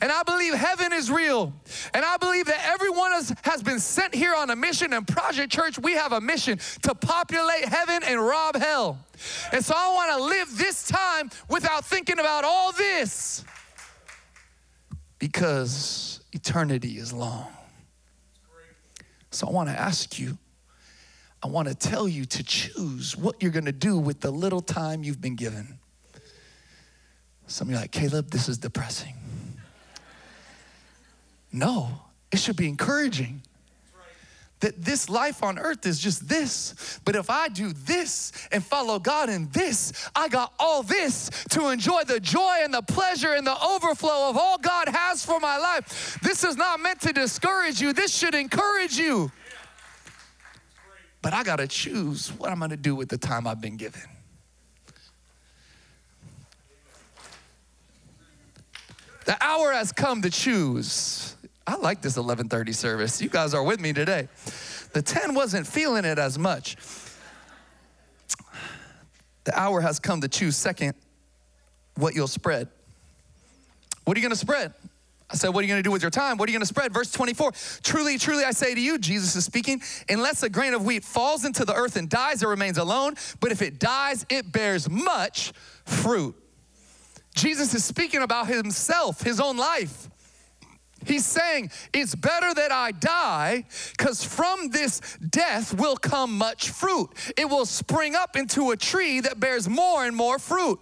And 0.00 0.10
I 0.10 0.22
believe 0.22 0.54
heaven 0.54 0.92
is 0.92 1.10
real. 1.10 1.52
And 1.92 2.04
I 2.04 2.16
believe 2.16 2.46
that 2.46 2.60
everyone 2.64 3.12
has, 3.12 3.34
has 3.42 3.62
been 3.62 3.78
sent 3.78 4.14
here 4.14 4.34
on 4.34 4.48
a 4.48 4.56
mission. 4.56 4.94
And 4.94 5.06
Project 5.06 5.52
Church, 5.52 5.78
we 5.78 5.92
have 5.92 6.12
a 6.12 6.20
mission 6.20 6.58
to 6.82 6.94
populate 6.94 7.66
heaven 7.66 8.02
and 8.04 8.18
rob 8.18 8.56
hell. 8.56 8.98
And 9.52 9.62
so 9.64 9.74
I 9.76 9.92
want 9.92 10.18
to 10.18 10.24
live 10.24 10.56
this 10.56 10.86
time 10.86 11.30
without 11.50 11.84
thinking 11.84 12.18
about 12.18 12.44
all 12.44 12.72
this 12.72 13.44
because 15.18 16.20
eternity 16.32 16.96
is 16.96 17.12
long. 17.12 17.48
So 19.30 19.46
I 19.46 19.50
want 19.50 19.68
to 19.68 19.78
ask 19.78 20.18
you 20.18 20.38
I 21.46 21.48
want 21.48 21.68
to 21.68 21.76
tell 21.76 22.08
you 22.08 22.24
to 22.24 22.42
choose 22.42 23.16
what 23.16 23.40
you're 23.40 23.52
going 23.52 23.66
to 23.66 23.72
do 23.72 23.96
with 23.96 24.18
the 24.18 24.32
little 24.32 24.60
time 24.60 25.04
you've 25.04 25.20
been 25.20 25.36
given. 25.36 25.78
Some 27.46 27.68
of 27.68 27.70
you 27.70 27.76
are 27.76 27.82
like, 27.82 27.92
Caleb, 27.92 28.30
this 28.32 28.48
is 28.48 28.58
depressing. 28.58 29.14
No, 31.52 32.00
it 32.32 32.40
should 32.40 32.56
be 32.56 32.66
encouraging. 32.68 33.42
That 34.58 34.84
this 34.84 35.08
life 35.08 35.44
on 35.44 35.56
earth 35.56 35.86
is 35.86 36.00
just 36.00 36.28
this. 36.28 36.98
But 37.04 37.14
if 37.14 37.30
I 37.30 37.46
do 37.46 37.72
this 37.72 38.32
and 38.50 38.64
follow 38.64 38.98
God 38.98 39.30
in 39.30 39.48
this, 39.50 39.92
I 40.16 40.28
got 40.28 40.52
all 40.58 40.82
this 40.82 41.30
to 41.50 41.68
enjoy 41.68 42.02
the 42.02 42.18
joy 42.18 42.56
and 42.62 42.74
the 42.74 42.82
pleasure 42.82 43.34
and 43.34 43.46
the 43.46 43.56
overflow 43.62 44.30
of 44.30 44.36
all 44.36 44.58
God 44.58 44.88
has 44.88 45.24
for 45.24 45.38
my 45.38 45.58
life. 45.58 46.18
This 46.24 46.42
is 46.42 46.56
not 46.56 46.80
meant 46.80 47.02
to 47.02 47.12
discourage 47.12 47.80
you, 47.80 47.92
this 47.92 48.12
should 48.12 48.34
encourage 48.34 48.98
you 48.98 49.30
but 51.22 51.32
I 51.32 51.42
got 51.42 51.56
to 51.56 51.66
choose 51.66 52.28
what 52.32 52.50
I'm 52.50 52.58
going 52.58 52.70
to 52.70 52.76
do 52.76 52.94
with 52.94 53.08
the 53.08 53.18
time 53.18 53.46
I've 53.46 53.60
been 53.60 53.76
given. 53.76 54.02
The 59.24 59.36
hour 59.42 59.72
has 59.72 59.90
come 59.90 60.22
to 60.22 60.30
choose. 60.30 61.34
I 61.66 61.76
like 61.76 62.00
this 62.00 62.16
11:30 62.16 62.74
service. 62.74 63.20
You 63.20 63.28
guys 63.28 63.54
are 63.54 63.62
with 63.62 63.80
me 63.80 63.92
today. 63.92 64.28
The 64.92 65.02
10 65.02 65.34
wasn't 65.34 65.66
feeling 65.66 66.04
it 66.04 66.18
as 66.18 66.38
much. 66.38 66.76
The 69.44 69.58
hour 69.58 69.80
has 69.80 69.98
come 69.98 70.20
to 70.20 70.28
choose 70.28 70.56
second 70.56 70.94
what 71.96 72.14
you'll 72.14 72.28
spread. 72.28 72.68
What 74.04 74.16
are 74.16 74.20
you 74.20 74.22
going 74.22 74.30
to 74.30 74.38
spread? 74.38 74.74
I 75.28 75.34
said, 75.34 75.48
What 75.48 75.60
are 75.60 75.62
you 75.62 75.68
going 75.68 75.82
to 75.82 75.86
do 75.86 75.90
with 75.90 76.02
your 76.02 76.10
time? 76.10 76.36
What 76.36 76.48
are 76.48 76.52
you 76.52 76.58
going 76.58 76.62
to 76.62 76.66
spread? 76.66 76.92
Verse 76.92 77.10
24 77.10 77.52
Truly, 77.82 78.18
truly, 78.18 78.44
I 78.44 78.52
say 78.52 78.74
to 78.74 78.80
you, 78.80 78.98
Jesus 78.98 79.34
is 79.34 79.44
speaking, 79.44 79.82
unless 80.08 80.42
a 80.42 80.48
grain 80.48 80.74
of 80.74 80.84
wheat 80.84 81.04
falls 81.04 81.44
into 81.44 81.64
the 81.64 81.74
earth 81.74 81.96
and 81.96 82.08
dies, 82.08 82.42
it 82.42 82.48
remains 82.48 82.78
alone. 82.78 83.14
But 83.40 83.52
if 83.52 83.62
it 83.62 83.78
dies, 83.78 84.24
it 84.28 84.52
bears 84.52 84.88
much 84.88 85.52
fruit. 85.84 86.34
Jesus 87.34 87.74
is 87.74 87.84
speaking 87.84 88.22
about 88.22 88.46
himself, 88.46 89.22
his 89.22 89.40
own 89.40 89.56
life. 89.56 90.08
He's 91.04 91.26
saying, 91.26 91.70
It's 91.92 92.14
better 92.14 92.54
that 92.54 92.72
I 92.72 92.92
die, 92.92 93.64
because 93.96 94.24
from 94.24 94.70
this 94.70 95.00
death 95.18 95.78
will 95.78 95.96
come 95.96 96.38
much 96.38 96.70
fruit. 96.70 97.10
It 97.36 97.48
will 97.48 97.66
spring 97.66 98.14
up 98.14 98.36
into 98.36 98.70
a 98.70 98.76
tree 98.76 99.20
that 99.20 99.40
bears 99.40 99.68
more 99.68 100.04
and 100.04 100.16
more 100.16 100.38
fruit. 100.38 100.80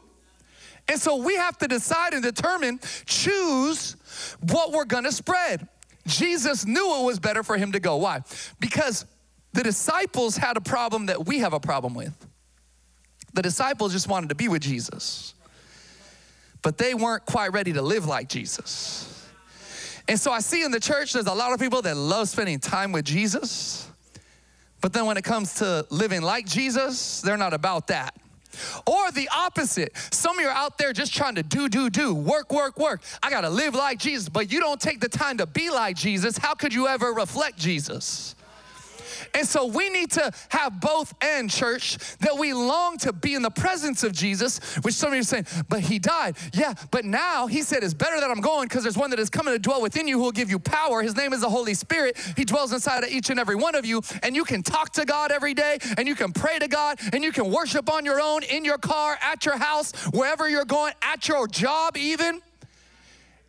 And 0.89 1.01
so 1.01 1.17
we 1.17 1.37
have 1.37 1.57
to 1.59 1.69
decide 1.69 2.13
and 2.13 2.23
determine, 2.23 2.79
choose 3.07 3.97
what 4.51 4.73
we're 4.73 4.85
gonna 4.85 5.13
spread. 5.13 5.67
Jesus 6.07 6.67
knew 6.67 7.01
it 7.01 7.05
was 7.05 7.19
better 7.19 7.43
for 7.43 7.57
him 7.57 7.73
to 7.73 7.81
go. 7.81 7.97
Why? 7.97 8.21
Because 8.61 9.07
the 9.53 9.63
disciples 9.63 10.37
had 10.37 10.57
a 10.57 10.61
problem 10.61 11.07
that 11.07 11.27
we 11.27 11.39
have 11.39 11.53
a 11.53 11.61
problem 11.61 11.95
with. 11.95 12.15
The 13.33 13.43
disciples 13.43 13.93
just 13.93 14.09
wanted 14.09 14.29
to 14.29 14.35
be 14.35 14.49
with 14.49 14.63
Jesus, 14.63 15.35
but 16.63 16.79
they 16.79 16.95
weren't 16.95 17.25
quite 17.25 17.53
ready 17.53 17.73
to 17.73 17.83
live 17.83 18.07
like 18.07 18.29
Jesus. 18.29 19.11
And 20.07 20.21
so 20.21 20.31
I 20.31 20.41
see 20.41 20.63
in 20.63 20.71
the 20.71 20.81
church, 20.81 21.15
there's 21.15 21.27
a 21.27 21.35
lot 21.35 21.53
of 21.53 21.59
people 21.59 21.81
that 21.83 21.97
love 21.97 22.29
spending 22.29 22.59
time 22.59 22.93
with 22.93 23.07
Jesus, 23.07 23.89
but 24.81 24.93
then 24.93 25.07
when 25.07 25.17
it 25.17 25.25
comes 25.25 25.55
to 25.55 25.87
living 25.89 26.21
like 26.21 26.47
Jesus, 26.47 27.23
they're 27.23 27.39
not 27.39 27.55
about 27.55 27.87
that. 27.87 28.15
Or 28.87 29.11
the 29.11 29.29
opposite. 29.35 29.97
Some 30.13 30.39
of 30.39 30.43
you 30.43 30.49
are 30.49 30.55
out 30.55 30.79
there 30.79 30.93
just 30.93 31.15
trying 31.15 31.35
to 31.37 31.43
do, 31.43 31.69
do, 31.69 31.91
do, 31.91 32.15
work, 32.15 32.53
work, 32.53 32.79
work. 32.79 33.03
I 33.23 33.31
gotta 33.31 33.51
live 33.51 33.75
like 33.75 33.99
Jesus, 33.99 34.29
but 34.29 34.51
you 34.51 34.61
don't 34.61 34.81
take 34.81 35.01
the 35.01 35.09
time 35.09 35.39
to 35.39 35.47
be 35.47 35.71
like 35.71 35.97
Jesus. 35.97 36.39
How 36.39 36.55
could 36.55 36.75
you 36.75 36.89
ever 36.89 37.13
reflect 37.13 37.59
Jesus? 37.59 38.34
And 39.35 39.47
so 39.47 39.67
we 39.67 39.89
need 39.91 40.13
to 40.13 40.33
have 40.51 40.81
both 40.81 41.13
and, 41.21 41.51
church, 41.51 41.99
that 42.19 42.39
we 42.39 42.53
long 42.53 42.97
to 42.99 43.13
be 43.13 43.35
in 43.35 43.43
the 43.43 43.51
presence 43.51 44.05
of 44.05 44.13
Jesus, 44.13 44.59
which 44.83 44.95
some 44.95 45.09
of 45.09 45.15
you 45.15 45.21
are 45.21 45.25
saying, 45.25 45.47
but 45.69 45.81
he 45.81 45.99
died. 45.99 46.37
Yeah, 46.53 46.75
but 46.91 47.05
now 47.05 47.47
he 47.47 47.63
said 47.63 47.83
it's 47.83 47.95
better 47.95 48.21
that 48.21 48.31
I'm 48.31 48.41
going 48.41 48.69
because 48.69 48.85
there's 48.85 48.97
one 48.97 49.11
that 49.11 49.19
is 49.19 49.31
coming 49.31 49.53
to 49.53 49.59
dwell 49.59 49.83
within 49.83 50.07
you 50.07 50.19
who 50.19 50.25
will 50.25 50.33
give 50.33 50.51
you 50.51 50.59
power. 50.59 51.03
His 51.03 51.17
name 51.17 51.33
is 51.33 51.41
the 51.41 51.51
Holy 51.51 51.75
Spirit. 51.75 52.17
He 52.37 52.45
dwells 52.45 52.73
inside 52.73 53.03
of 53.03 53.11
each 53.11 53.31
and 53.31 53.41
every 53.41 53.57
one 53.57 53.75
of 53.75 53.85
you, 53.85 54.03
and 54.23 54.37
you 54.37 54.45
can 54.45 54.63
talk 54.63 54.93
to 54.95 55.05
God 55.05 55.33
every 55.33 55.55
day, 55.55 55.79
and 55.99 56.07
you 56.07 56.15
can 56.15 56.33
pray 56.33 56.59
to 56.59 56.69
God, 56.69 56.99
and 57.13 57.25
you 57.25 57.33
can 57.33 57.51
worship 57.51 57.91
on 57.91 58.05
your 58.05 58.21
own, 58.21 58.43
in 58.45 58.65
your 58.65 58.79
car, 58.79 59.19
at 59.21 59.45
your 59.45 59.59
house, 59.59 59.93
wherever 60.13 60.49
you're 60.49 60.65
going, 60.65 60.95
at 61.03 61.27
your 61.29 61.49
job, 61.49 61.97
even. 61.97 62.41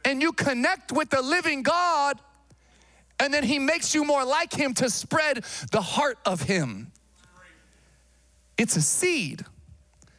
And 0.04 0.22
you 0.22 0.32
connect 0.34 0.92
with 0.92 1.10
the 1.10 1.22
living 1.22 1.64
God 1.64 2.20
and 3.20 3.34
then 3.34 3.44
he 3.44 3.60
makes 3.60 3.96
you 3.96 4.04
more 4.04 4.24
like 4.24 4.54
him 4.54 4.74
to 4.76 4.90
spread 4.90 5.44
the 5.72 5.82
heart 5.82 6.18
of 6.26 6.42
him. 6.44 6.92
It's 8.58 8.76
a 8.76 8.82
seed. 8.82 9.46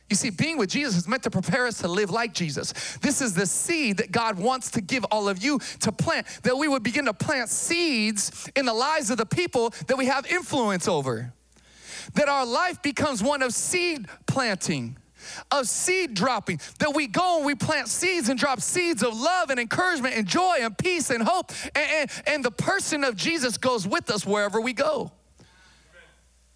You 0.08 0.14
see, 0.14 0.30
being 0.30 0.56
with 0.56 0.70
Jesus 0.70 0.96
is 0.96 1.08
meant 1.08 1.24
to 1.24 1.30
prepare 1.30 1.66
us 1.66 1.78
to 1.78 1.88
live 1.88 2.10
like 2.10 2.32
Jesus. 2.32 2.72
This 2.98 3.20
is 3.20 3.34
the 3.34 3.46
seed 3.46 3.96
that 3.96 4.12
God 4.12 4.38
wants 4.38 4.70
to 4.72 4.80
give 4.80 5.04
all 5.06 5.28
of 5.28 5.42
you 5.42 5.58
to 5.80 5.90
plant, 5.90 6.26
that 6.44 6.56
we 6.56 6.68
would 6.68 6.84
begin 6.84 7.06
to 7.06 7.14
plant 7.14 7.48
seeds 7.48 8.48
in 8.54 8.66
the 8.66 8.74
lives 8.74 9.10
of 9.10 9.18
the 9.18 9.26
people 9.26 9.70
that 9.88 9.98
we 9.98 10.06
have 10.06 10.24
influence 10.26 10.86
over. 10.86 11.32
That 12.14 12.28
our 12.28 12.46
life 12.46 12.80
becomes 12.82 13.20
one 13.20 13.42
of 13.42 13.52
seed 13.52 14.06
planting 14.26 14.96
of 15.50 15.68
seed 15.68 16.14
dropping, 16.14 16.60
that 16.78 16.94
we 16.94 17.06
go 17.06 17.38
and 17.38 17.46
we 17.46 17.54
plant 17.54 17.88
seeds 17.88 18.28
and 18.28 18.38
drop 18.38 18.60
seeds 18.60 19.02
of 19.02 19.18
love 19.18 19.50
and 19.50 19.60
encouragement 19.60 20.14
and 20.14 20.26
joy 20.26 20.56
and 20.60 20.76
peace 20.76 21.10
and 21.10 21.22
hope. 21.22 21.52
And, 21.74 21.90
and, 21.90 22.10
and 22.26 22.44
the 22.44 22.50
person 22.50 23.04
of 23.04 23.16
Jesus 23.16 23.58
goes 23.58 23.86
with 23.86 24.10
us 24.10 24.26
wherever 24.26 24.60
we 24.60 24.72
go. 24.72 25.12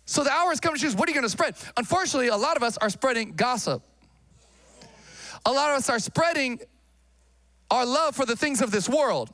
So 0.05 0.25
the 0.25 0.31
hour 0.31 0.53
is 0.53 0.59
coming 0.59 0.77
to 0.77 0.83
choose 0.83 0.97
what 0.97 1.09
are 1.09 1.12
you 1.12 1.15
going 1.15 1.27
to 1.27 1.31
spread? 1.31 1.55
Unfortunately, 1.77 2.29
a 2.29 2.37
lot 2.37 2.57
of 2.57 2.62
us 2.62 2.77
are 2.79 2.91
spreading 2.91 3.33
gossip. 3.33 3.83
A 5.47 5.53
lot 5.53 5.71
of 5.71 5.77
us 5.77 5.89
are 5.89 6.00
spreading 6.00 6.61
our 7.71 7.87
love 7.87 8.17
for 8.17 8.27
the 8.27 8.37
things 8.37 8.61
of 8.61 8.73
this 8.73 8.89
world. 8.89 9.31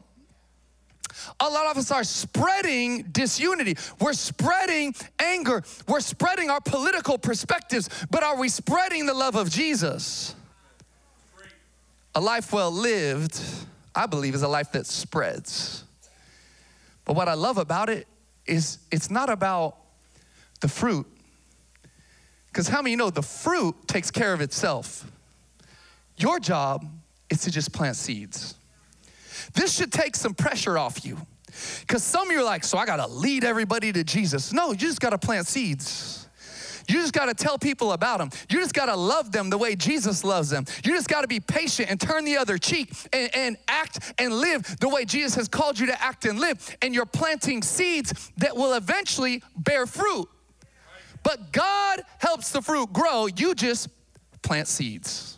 A 1.41 1.49
lot 1.49 1.67
of 1.67 1.77
us 1.77 1.91
are 1.91 2.05
spreading 2.05 3.03
disunity. 3.13 3.77
We're 4.01 4.13
spreading 4.13 4.95
anger. 5.19 5.63
We're 5.87 6.01
spreading 6.01 6.51
our 6.51 6.61
political 6.61 7.19
perspectives, 7.19 7.89
but 8.11 8.23
are 8.23 8.39
we 8.39 8.49
spreading 8.49 9.07
the 9.07 9.15
love 9.15 9.37
of 9.37 9.51
Jesus? 9.51 10.35
A 12.15 12.21
life 12.21 12.53
well 12.53 12.71
lived, 12.71 13.41
I 13.95 14.07
believe, 14.07 14.35
is 14.35 14.43
a 14.43 14.49
life 14.49 14.73
that 14.73 14.87
spreads. 14.87 15.85
But 17.05 17.15
what 17.15 17.29
I 17.29 17.35
love 17.35 17.59
about 17.59 17.89
it 17.89 18.07
is 18.47 18.79
it's 18.91 19.11
not 19.11 19.31
about 19.31 19.77
the 20.61 20.69
fruit. 20.69 21.07
Because 22.49 22.69
how 22.69 22.83
many 22.83 22.97
know 22.97 23.11
the 23.11 23.23
fruit 23.23 23.77
takes 23.87 24.11
care 24.11 24.33
of 24.33 24.41
itself? 24.41 25.11
Your 26.17 26.41
job 26.41 26.87
is 27.29 27.43
to 27.43 27.51
just 27.51 27.73
plant 27.73 27.97
seeds. 27.97 28.56
This 29.55 29.77
should 29.77 29.93
take 29.93 30.17
some 30.17 30.35
pressure 30.35 30.79
off 30.79 31.05
you. 31.05 31.19
Because 31.81 32.03
some 32.03 32.29
of 32.29 32.33
you 32.33 32.41
are 32.41 32.45
like, 32.45 32.65
so 32.65 32.79
I 32.79 32.87
gotta 32.87 33.07
lead 33.07 33.45
everybody 33.45 33.93
to 33.93 34.05
Jesus. 34.05 34.53
No, 34.53 34.73
you 34.73 34.77
just 34.77 35.01
gotta 35.01 35.19
plant 35.19 35.47
seeds. 35.47 36.27
You 36.89 37.01
just 37.01 37.13
got 37.13 37.27
to 37.27 37.35
tell 37.35 37.59
people 37.59 37.93
about 37.93 38.19
them. 38.19 38.31
You 38.49 38.61
just 38.61 38.75
got 38.75 38.87
to 38.87 38.97
love 38.97 39.33
them 39.33 39.51
the 39.51 39.59
way 39.59 39.75
Jesus 39.75 40.25
loves 40.25 40.51
them. 40.51 40.65
You 40.85 40.93
just 40.93 41.09
got 41.09 41.23
to 41.23 41.29
be 41.29 41.41
patient 41.41 41.91
and 41.91 42.01
turn 42.01 42.25
the 42.25 42.37
other 42.37 42.59
cheek 42.59 42.93
and, 43.13 43.35
and, 43.35 43.57
act 43.69 44.15
and 44.19 44.33
live 44.33 44.79
the 44.79 44.89
way 44.89 45.05
Jesus 45.05 45.35
has 45.35 45.49
called 45.49 45.79
you 45.79 45.87
to 45.87 46.03
act 46.03 46.25
and 46.25 46.39
live. 46.39 46.77
And 46.83 46.95
you're 46.95 47.07
planting 47.07 47.63
seeds 47.63 48.31
that 48.37 48.57
will 48.57 48.75
eventually 48.75 49.43
bear 49.57 49.87
fruit. 49.87 50.29
But 51.23 51.53
God 51.53 52.03
helps 52.19 52.53
the 52.53 52.63
fruit 52.63 52.93
grow. 52.93 53.27
You 53.27 53.55
just 53.55 53.89
plant 54.43 54.69
seeds. 54.69 55.36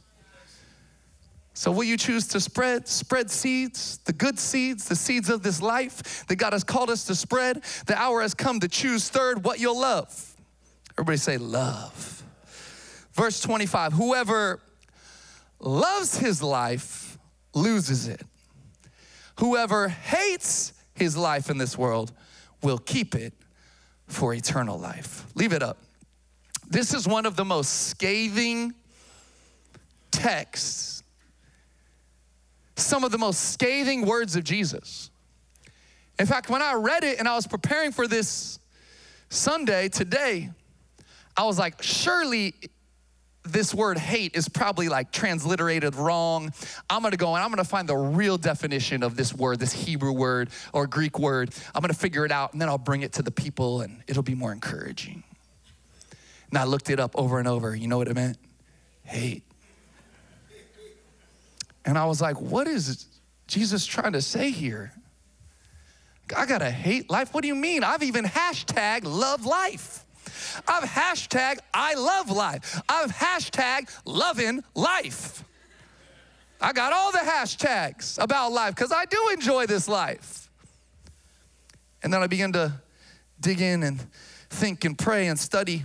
So 1.59 1.73
will 1.73 1.83
you 1.83 1.97
choose 1.97 2.29
to 2.29 2.41
spread 2.41 2.87
spread 2.87 3.33
seeds, 3.33 3.99
the 4.05 4.13
good 4.13 4.39
seeds, 4.39 4.89
the 4.89 4.95
seeds 4.95 5.29
of 5.29 5.43
this 5.43 5.61
life 5.61 6.25
that 6.29 6.37
God 6.37 6.53
has 6.53 6.63
called 6.63 6.89
us 6.89 7.03
to 7.07 7.17
spread? 7.17 7.65
The 7.87 8.01
hour 8.01 8.23
has 8.23 8.33
come 8.33 8.61
to 8.61 8.69
choose 8.69 9.09
third 9.09 9.43
what 9.43 9.59
you'll 9.59 9.81
love. 9.81 10.37
Everybody 10.95 11.19
say 11.19 11.37
love. 11.37 12.23
Verse 13.13 13.41
25, 13.41 13.93
whoever 13.95 14.61
loves 15.59 16.17
his 16.17 16.45
life 16.45 17.19
loses 17.55 18.07
it. 18.07 18.23
Whoever 19.41 19.89
hates 19.89 20.73
his 20.95 21.17
life 21.17 21.51
in 21.51 21.59
this 21.59 21.77
world 21.77 22.13
will 22.63 22.79
keep 22.79 23.17
it 23.17 23.33
for 24.07 24.33
eternal 24.33 24.79
life. 24.79 25.27
Leave 25.35 25.53
it 25.53 25.65
up. 25.65 25.79
This 26.69 26.95
is 26.95 27.09
one 27.09 27.27
of 27.27 27.35
the 27.35 27.45
most 27.45 27.89
scathing 27.89 28.75
texts 30.13 30.98
some 32.81 33.05
of 33.05 33.13
the 33.13 33.19
most 33.19 33.53
scathing 33.53 34.07
words 34.07 34.37
of 34.37 34.45
Jesus. 34.45 35.11
In 36.19 36.27
fact, 36.27 36.51
when 36.51 36.63
I 36.63 36.75
read 36.75 37.05
it 37.05 37.19
and 37.19 37.29
I 37.29 37.35
was 37.37 37.47
preparing 37.47 37.93
for 37.93 38.07
this 38.07 38.59
Sunday 39.29 39.89
today, 39.89 40.51
I 41.37 41.45
was 41.45 41.59
like, 41.59 41.83
surely 41.83 42.55
this 43.45 43.73
word 43.75 43.99
hate 43.99 44.35
is 44.35 44.49
probably 44.49 44.89
like 44.89 45.11
transliterated 45.13 45.95
wrong. 45.95 46.53
I'm 46.91 47.03
gonna 47.03 47.17
go 47.17 47.35
and 47.35 47.43
I'm 47.43 47.51
gonna 47.51 47.65
find 47.65 47.89
the 47.89 47.97
real 47.97 48.37
definition 48.37 49.03
of 49.03 49.17
this 49.17 49.33
word, 49.33 49.59
this 49.59 49.73
Hebrew 49.73 50.13
word 50.13 50.51
or 50.73 50.87
Greek 50.87 51.19
word. 51.19 51.55
I'm 51.75 51.81
gonna 51.81 51.95
figure 51.95 52.25
it 52.25 52.33
out 52.33 52.53
and 52.53 52.61
then 52.61 52.69
I'll 52.69 52.79
bring 52.79 53.03
it 53.03 53.13
to 53.15 53.23
the 53.23 53.31
people 53.31 53.81
and 53.81 54.03
it'll 54.07 54.23
be 54.23 54.35
more 54.35 54.53
encouraging. 54.53 55.23
And 56.51 56.59
I 56.59 56.65
looked 56.65 56.91
it 56.91 56.99
up 56.99 57.13
over 57.15 57.39
and 57.39 57.47
over. 57.47 57.75
You 57.75 57.89
know 57.89 57.99
what 57.99 58.09
it 58.09 58.15
meant? 58.15 58.39
Hate. 59.05 59.45
And 61.89 61.97
I 61.97 62.05
was 62.05 62.21
like, 62.21 62.39
what 62.39 62.69
is 62.69 63.07
Jesus 63.47 63.87
trying 63.87 64.13
to 64.13 64.21
say 64.21 64.51
here? 64.51 64.93
I 66.37 66.45
gotta 66.45 66.71
hate 66.71 67.09
life. 67.09 67.33
What 67.33 67.41
do 67.41 67.49
you 67.49 67.55
mean? 67.55 67.83
I've 67.83 68.03
even 68.03 68.27
hashtag 68.27 69.05
love 69.05 69.47
life. 69.47 70.05
I've 70.69 70.85
hashtag 70.85 71.61
I 71.73 71.95
love 71.95 72.31
life. 72.31 72.83
I've 72.91 73.11
hashtag 73.11 73.89
loving 74.05 74.63
life. 74.75 75.43
I 76.61 76.75
got 76.75 76.93
all 76.93 77.11
the 77.11 77.21
hashtags 77.21 78.23
about 78.23 78.53
life 78.53 78.75
because 78.75 78.93
I 78.93 79.07
do 79.07 79.31
enjoy 79.33 79.65
this 79.65 79.89
life. 79.89 80.51
And 82.03 82.13
then 82.13 82.23
I 82.23 82.27
began 82.27 82.53
to 82.53 82.75
dig 83.41 83.63
in 83.63 83.83
and 83.83 83.99
think 84.51 84.85
and 84.85 84.99
pray 84.99 85.29
and 85.29 85.39
study. 85.39 85.85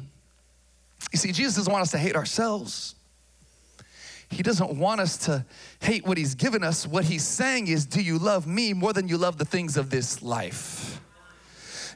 You 1.13 1.17
see, 1.17 1.31
Jesus 1.31 1.55
doesn't 1.55 1.71
want 1.71 1.83
us 1.83 1.91
to 1.91 1.97
hate 1.97 2.17
ourselves. 2.17 2.95
He 4.29 4.43
doesn't 4.43 4.77
want 4.77 5.01
us 5.01 5.17
to 5.25 5.45
hate 5.79 6.05
what 6.05 6.17
He's 6.17 6.35
given 6.35 6.63
us. 6.63 6.87
What 6.87 7.05
He's 7.05 7.25
saying 7.25 7.67
is, 7.67 7.85
Do 7.85 8.01
you 8.01 8.17
love 8.17 8.47
me 8.47 8.73
more 8.73 8.93
than 8.93 9.07
you 9.07 9.17
love 9.17 9.37
the 9.37 9.45
things 9.45 9.77
of 9.77 9.89
this 9.89 10.21
life? 10.21 10.99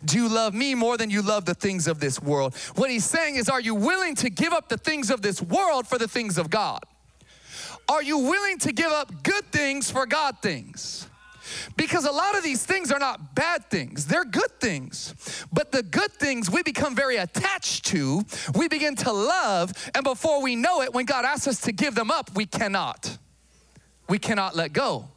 Do 0.06 0.18
you 0.18 0.30
love 0.30 0.54
me 0.54 0.76
more 0.76 0.96
than 0.98 1.10
you 1.10 1.22
love 1.22 1.46
the 1.46 1.56
things 1.56 1.88
of 1.88 2.00
this 2.00 2.22
world? 2.22 2.56
What 2.76 2.90
He's 2.90 3.06
saying 3.06 3.36
is, 3.36 3.50
Are 3.50 3.62
you 3.62 3.76
willing 3.76 4.16
to 4.16 4.30
give 4.30 4.54
up 4.54 4.70
the 4.70 4.78
things 4.78 5.10
of 5.10 5.22
this 5.22 5.42
world 5.42 5.88
for 5.88 5.98
the 5.98 6.08
things 6.08 6.38
of 6.38 6.50
God? 6.50 6.84
Are 7.90 8.04
you 8.04 8.18
willing 8.18 8.60
to 8.60 8.74
give 8.74 8.92
up 8.92 9.24
good 9.24 9.46
things 9.52 9.90
for 9.90 10.06
God 10.06 10.38
things? 10.42 11.08
Because 11.76 12.06
a 12.06 12.12
lot 12.12 12.38
of 12.38 12.44
these 12.44 12.66
things 12.66 12.92
are 12.92 13.00
not 13.00 13.36
bad 13.36 13.70
things, 13.70 14.06
they're 14.06 14.26
good 14.26 14.60
things. 14.60 15.46
But 15.52 15.72
the 15.72 15.84
good 15.84 16.12
things 16.14 16.50
we 16.50 16.64
become 16.64 16.96
very 16.96 17.18
attached 17.18 17.86
to, 17.86 18.24
we 18.56 18.68
begin 18.68 18.96
to 18.98 19.12
love, 19.12 19.72
and 19.94 20.04
before 20.04 20.42
we 20.42 20.56
know 20.56 20.82
it, 20.82 20.94
when 20.94 21.06
God 21.06 21.26
asks 21.26 21.48
us 21.48 21.62
to 21.62 21.72
give 21.72 21.96
them 21.96 22.12
up, 22.12 22.36
we 22.36 22.46
cannot. 22.46 23.18
We 24.10 24.20
cannot 24.20 24.56
let 24.56 24.74
go 24.74 25.10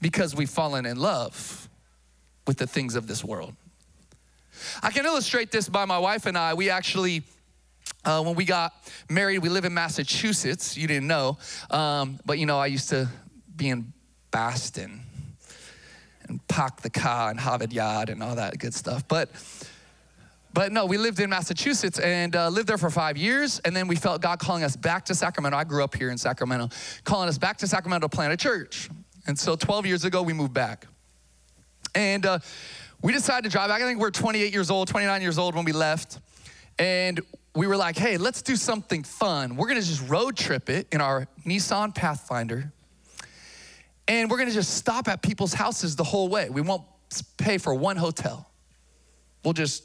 because 0.00 0.34
we've 0.34 0.50
fallen 0.50 0.86
in 0.86 0.98
love 0.98 1.68
with 2.46 2.58
the 2.58 2.66
things 2.66 2.94
of 2.94 3.06
this 3.06 3.22
world. 3.22 3.54
I 4.82 4.90
can 4.90 5.04
illustrate 5.04 5.50
this 5.52 5.68
by 5.68 5.84
my 5.84 5.98
wife 5.98 6.26
and 6.26 6.36
I. 6.36 6.54
We 6.54 6.70
actually, 6.70 7.22
uh, 8.04 8.22
when 8.22 8.34
we 8.34 8.44
got 8.44 8.72
married, 9.08 9.38
we 9.40 9.48
live 9.48 9.64
in 9.64 9.74
Massachusetts. 9.74 10.76
You 10.76 10.88
didn't 10.88 11.06
know, 11.06 11.38
um, 11.70 12.18
but 12.24 12.38
you 12.38 12.46
know, 12.46 12.58
I 12.58 12.66
used 12.66 12.88
to 12.88 13.08
be 13.54 13.68
in 13.68 13.92
Boston 14.30 15.02
and 16.28 16.46
park 16.48 16.82
the 16.82 16.90
car 16.90 17.30
and 17.30 17.40
Harvard 17.40 17.72
Yard 17.72 18.08
and 18.10 18.22
all 18.22 18.36
that 18.36 18.58
good 18.58 18.74
stuff. 18.74 19.06
But 19.08 19.30
but 20.54 20.72
no, 20.72 20.86
we 20.86 20.96
lived 20.96 21.20
in 21.20 21.30
Massachusetts 21.30 21.98
and 21.98 22.34
uh, 22.34 22.48
lived 22.48 22.68
there 22.68 22.78
for 22.78 22.90
five 22.90 23.16
years. 23.16 23.60
And 23.60 23.76
then 23.76 23.86
we 23.86 23.96
felt 23.96 24.22
God 24.22 24.38
calling 24.38 24.64
us 24.64 24.76
back 24.76 25.04
to 25.04 25.14
Sacramento. 25.14 25.56
I 25.56 25.64
grew 25.64 25.84
up 25.84 25.94
here 25.94 26.10
in 26.10 26.18
Sacramento, 26.18 26.70
calling 27.04 27.28
us 27.28 27.38
back 27.38 27.58
to 27.58 27.66
Sacramento 27.66 28.08
to 28.08 28.16
plant 28.16 28.32
a 28.32 28.36
church. 28.36 28.88
And 29.26 29.38
so 29.38 29.56
12 29.56 29.86
years 29.86 30.04
ago, 30.04 30.22
we 30.22 30.32
moved 30.32 30.54
back. 30.54 30.86
And 31.94 32.24
uh, 32.24 32.38
we 33.02 33.12
decided 33.12 33.44
to 33.44 33.50
drive 33.50 33.68
back. 33.68 33.82
I 33.82 33.84
think 33.84 34.00
we 34.00 34.06
are 34.06 34.10
28 34.10 34.52
years 34.52 34.70
old, 34.70 34.88
29 34.88 35.22
years 35.22 35.38
old 35.38 35.54
when 35.54 35.64
we 35.64 35.72
left. 35.72 36.18
And 36.78 37.20
we 37.54 37.66
were 37.66 37.76
like, 37.76 37.96
hey, 37.96 38.16
let's 38.16 38.40
do 38.42 38.56
something 38.56 39.02
fun. 39.02 39.56
We're 39.56 39.68
gonna 39.68 39.80
just 39.80 40.08
road 40.08 40.36
trip 40.36 40.70
it 40.70 40.86
in 40.92 41.00
our 41.00 41.26
Nissan 41.44 41.94
Pathfinder. 41.94 42.72
And 44.08 44.30
we're 44.30 44.38
gonna 44.38 44.50
just 44.50 44.74
stop 44.74 45.06
at 45.06 45.22
people's 45.22 45.52
houses 45.52 45.94
the 45.94 46.04
whole 46.04 46.28
way. 46.28 46.48
We 46.50 46.62
won't 46.62 46.84
pay 47.36 47.58
for 47.58 47.74
one 47.74 47.96
hotel. 47.96 48.50
We'll 49.44 49.52
just 49.52 49.84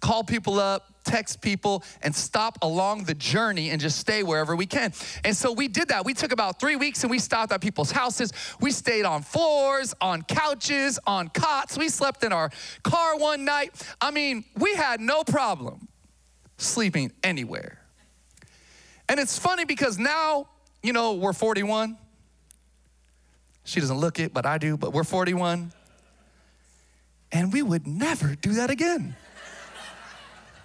call 0.00 0.24
people 0.24 0.58
up, 0.58 0.92
text 1.04 1.40
people, 1.40 1.84
and 2.02 2.14
stop 2.14 2.58
along 2.62 3.04
the 3.04 3.14
journey 3.14 3.70
and 3.70 3.80
just 3.80 3.98
stay 3.98 4.22
wherever 4.22 4.54
we 4.54 4.66
can. 4.66 4.92
And 5.24 5.34
so 5.34 5.52
we 5.52 5.68
did 5.68 5.88
that. 5.88 6.04
We 6.04 6.12
took 6.12 6.32
about 6.32 6.60
three 6.60 6.76
weeks 6.76 7.02
and 7.04 7.10
we 7.10 7.20
stopped 7.20 7.52
at 7.52 7.60
people's 7.60 7.92
houses. 7.92 8.32
We 8.60 8.72
stayed 8.72 9.04
on 9.04 9.22
floors, 9.22 9.94
on 10.00 10.22
couches, 10.22 10.98
on 11.06 11.28
cots. 11.28 11.78
We 11.78 11.88
slept 11.88 12.24
in 12.24 12.32
our 12.32 12.50
car 12.82 13.16
one 13.16 13.44
night. 13.44 13.70
I 14.00 14.10
mean, 14.10 14.44
we 14.56 14.74
had 14.74 15.00
no 15.00 15.22
problem 15.22 15.88
sleeping 16.58 17.12
anywhere. 17.22 17.78
And 19.08 19.20
it's 19.20 19.38
funny 19.38 19.64
because 19.64 19.98
now, 19.98 20.48
you 20.82 20.92
know, 20.92 21.14
we're 21.14 21.32
41. 21.32 21.96
She 23.64 23.80
doesn't 23.80 23.98
look 23.98 24.18
it, 24.18 24.34
but 24.34 24.46
I 24.46 24.58
do, 24.58 24.76
but 24.76 24.92
we're 24.92 25.04
41. 25.04 25.72
And 27.30 27.52
we 27.52 27.62
would 27.62 27.86
never 27.86 28.34
do 28.34 28.54
that 28.54 28.70
again. 28.70 29.16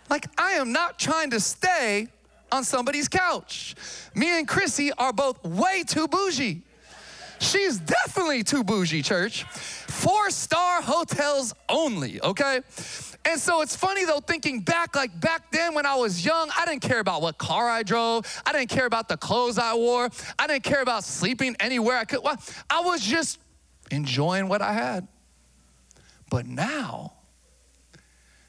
Like, 0.10 0.27
I 0.38 0.53
am 0.53 0.71
not 0.71 0.97
trying 0.97 1.31
to 1.31 1.39
stay 1.39 2.07
on 2.51 2.63
somebody's 2.63 3.07
couch. 3.07 3.75
Me 4.15 4.38
and 4.38 4.47
Chrissy 4.47 4.91
are 4.93 5.13
both 5.13 5.43
way 5.43 5.83
too 5.86 6.07
bougie. 6.07 6.63
She's 7.39 7.78
definitely 7.80 8.43
too 8.43 8.63
bougie, 8.63 9.02
church. 9.02 9.43
Four 9.43 10.30
star 10.30 10.82
hotels 10.82 11.54
only, 11.69 12.21
okay? 12.21 12.62
And 13.26 13.39
so 13.39 13.62
it's 13.62 13.76
funny 13.76 14.06
though, 14.06 14.19
thinking 14.19 14.62
back, 14.62 14.95
like 14.95 15.19
back 15.19 15.52
then 15.52 15.73
when 15.73 15.86
I 15.86 15.95
was 15.95 16.26
young, 16.26 16.50
I 16.58 16.65
didn't 16.65 16.82
care 16.82 17.00
about 17.00 17.21
what 17.21 17.38
car 17.38 17.69
I 17.69 17.84
drove. 17.84 18.26
I 18.45 18.54
didn't 18.54 18.69
care 18.69 18.86
about 18.86 19.10
the 19.10 19.17
clothes 19.17 19.58
I 19.58 19.76
wore. 19.76 20.10
I 20.39 20.47
didn't 20.47 20.63
care 20.63 20.82
about 20.82 21.04
sleeping 21.04 21.56
anywhere 21.60 21.97
I 21.97 22.06
could. 22.06 22.23
Well, 22.23 22.41
I 22.69 22.82
was 22.82 23.02
just 23.02 23.39
enjoying 23.91 24.47
what 24.47 24.62
I 24.62 24.73
had. 24.73 25.08
But 26.30 26.45
now, 26.45 27.13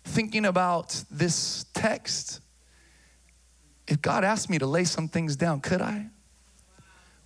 thinking 0.05 0.47
about 0.47 1.03
this 1.11 1.67
text, 1.75 2.41
if 3.87 4.03
God 4.03 4.25
asked 4.25 4.51
me 4.51 4.59
to 4.59 4.67
lay 4.67 4.85
some 4.85 5.09
things 5.09 5.37
down, 5.37 5.61
could 5.61 5.81
I? 5.81 6.09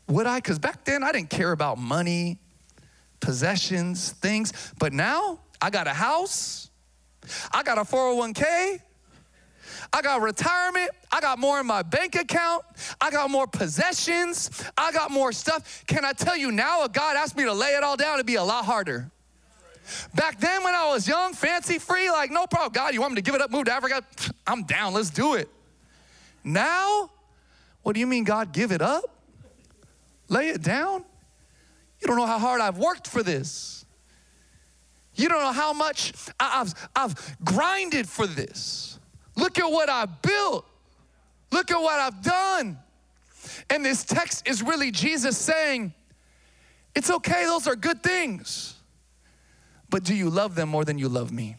Would 0.09 0.27
I? 0.27 0.39
Because 0.39 0.59
back 0.59 0.85
then 0.85 1.03
I 1.03 1.13
didn't 1.13 1.31
care 1.31 1.53
about 1.53 1.79
money, 1.79 2.39
possessions, 3.21 4.13
things. 4.13 4.53
But 4.79 4.93
now 4.93 5.39
I 5.61 5.71
got 5.71 5.87
a 5.87 5.95
house, 5.95 6.71
I 7.53 7.63
got 7.63 7.79
a 7.79 7.83
401k, 7.83 8.81
I 9.93 10.03
got 10.03 10.21
retirement, 10.21 10.91
I 11.11 11.21
got 11.21 11.39
more 11.39 11.61
in 11.61 11.67
my 11.67 11.83
bank 11.83 12.17
account, 12.17 12.65
I 13.01 13.11
got 13.11 13.31
more 13.31 13.47
possessions, 13.47 14.65
I 14.77 14.93
got 14.93 15.11
more 15.11 15.33
stuff. 15.33 15.85
Can 15.87 16.05
I 16.05 16.13
tell 16.13 16.37
you 16.37 16.51
now, 16.51 16.85
if 16.85 16.93
God 16.93 17.17
asked 17.17 17.37
me 17.37 17.45
to 17.45 17.53
lay 17.53 17.75
it 17.75 17.83
all 17.83 17.97
down, 17.97 18.15
it'd 18.15 18.27
be 18.27 18.35
a 18.35 18.45
lot 18.45 18.65
harder. 18.65 19.11
Back 20.15 20.39
then, 20.39 20.63
when 20.65 20.75
I 20.75 20.89
was 20.89 21.09
young, 21.09 21.33
fancy 21.33 21.79
free, 21.79 22.11
like, 22.11 22.31
no 22.31 22.47
problem. 22.47 22.73
God, 22.73 22.95
you 22.95 23.01
want 23.01 23.13
me 23.13 23.17
to 23.17 23.23
give 23.23 23.35
it 23.35 23.41
up, 23.41 23.51
move 23.51 23.65
to 23.65 23.73
Africa? 23.73 24.03
I'm 24.47 24.63
down, 24.65 24.95
let's 24.95 25.11
do 25.11 25.35
it. 25.35 25.49
Now, 26.45 27.11
what 27.83 27.95
do 27.95 28.01
you 28.01 28.07
mean, 28.07 28.25
God, 28.25 28.53
give 28.53 28.73
it 28.73 28.81
up? 28.81 29.05
Lay 30.29 30.49
it 30.49 30.63
down? 30.63 31.05
You 32.01 32.09
don't 32.09 32.17
know 32.17 32.27
how 32.27 32.39
hard 32.39 32.61
I've 32.61 32.79
worked 32.79 33.07
for 33.07 33.23
this. 33.23 33.85
You 35.15 35.29
don't 35.29 35.41
know 35.41 35.53
how 35.53 35.73
much 35.73 36.13
I've, 36.41 36.75
I've 36.97 37.37
grinded 37.45 38.09
for 38.09 38.27
this. 38.27 38.99
Look 39.37 39.59
at 39.59 39.71
what 39.71 39.89
I 39.89 40.07
built. 40.07 40.67
Look 41.51 41.71
at 41.71 41.79
what 41.79 42.01
I've 42.01 42.23
done. 42.23 42.79
And 43.69 43.85
this 43.85 44.05
text 44.05 44.49
is 44.49 44.63
really 44.63 44.91
Jesus 44.91 45.37
saying, 45.37 45.93
It's 46.95 47.11
okay, 47.11 47.45
those 47.45 47.67
are 47.67 47.77
good 47.77 48.03
things. 48.03 48.75
But 49.91 50.05
do 50.05 50.15
you 50.15 50.31
love 50.31 50.55
them 50.55 50.71
more 50.71 50.85
than 50.85 50.99
you 50.99 51.09
love 51.09 51.31
me? 51.31 51.57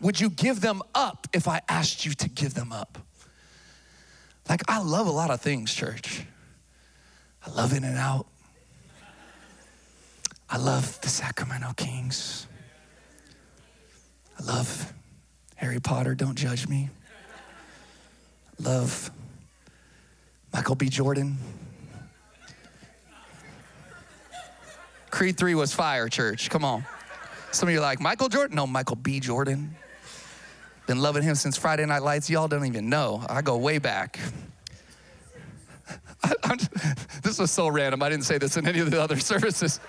Would 0.00 0.20
you 0.20 0.30
give 0.30 0.60
them 0.60 0.82
up 0.94 1.26
if 1.32 1.48
I 1.48 1.62
asked 1.68 2.04
you 2.04 2.12
to 2.12 2.28
give 2.28 2.54
them 2.54 2.72
up? 2.72 2.98
Like, 4.48 4.62
I 4.68 4.82
love 4.82 5.06
a 5.06 5.10
lot 5.10 5.30
of 5.30 5.40
things, 5.40 5.72
church. 5.72 6.24
I 7.46 7.50
love 7.50 7.72
In-N-Out. 7.72 8.26
I 10.48 10.56
love 10.56 11.00
the 11.00 11.08
Sacramento 11.08 11.72
Kings. 11.76 12.46
I 14.38 14.42
love 14.42 14.92
Harry 15.56 15.80
Potter, 15.80 16.14
don't 16.14 16.34
judge 16.34 16.66
me. 16.66 16.88
I 18.58 18.62
love 18.62 19.10
Michael 20.52 20.74
B. 20.74 20.88
Jordan. 20.88 21.38
Creed 25.10 25.36
3 25.36 25.54
was 25.54 25.72
fire, 25.72 26.08
church. 26.08 26.50
Come 26.50 26.64
on. 26.64 26.84
Some 27.52 27.68
of 27.68 27.72
you 27.72 27.78
are 27.80 27.82
like, 27.82 28.00
Michael 28.00 28.28
Jordan? 28.28 28.56
No, 28.56 28.66
Michael 28.66 28.96
B. 28.96 29.20
Jordan. 29.20 29.74
Been 30.86 31.00
loving 31.00 31.22
him 31.22 31.34
since 31.34 31.56
Friday 31.56 31.84
Night 31.84 32.02
Lights. 32.02 32.30
Y'all 32.30 32.48
don't 32.48 32.64
even 32.64 32.88
know. 32.88 33.24
I 33.28 33.42
go 33.42 33.56
way 33.56 33.78
back. 33.78 34.18
I, 36.22 36.56
this 37.22 37.38
was 37.38 37.50
so 37.50 37.68
random. 37.68 38.02
I 38.02 38.08
didn't 38.08 38.24
say 38.24 38.38
this 38.38 38.56
in 38.56 38.66
any 38.66 38.80
of 38.80 38.90
the 38.90 39.00
other 39.00 39.18
services. 39.20 39.80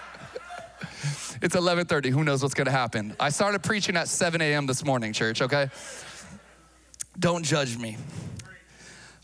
it's 1.41 1.55
11:30. 1.55 2.09
Who 2.09 2.23
knows 2.23 2.41
what's 2.41 2.53
going 2.53 2.65
to 2.65 2.71
happen? 2.71 3.15
I 3.19 3.29
started 3.29 3.63
preaching 3.63 3.97
at 3.97 4.07
7 4.07 4.41
a.m. 4.41 4.65
this 4.65 4.85
morning, 4.85 5.13
church. 5.13 5.41
Okay. 5.41 5.69
Don't 7.19 7.43
judge 7.43 7.77
me. 7.77 7.97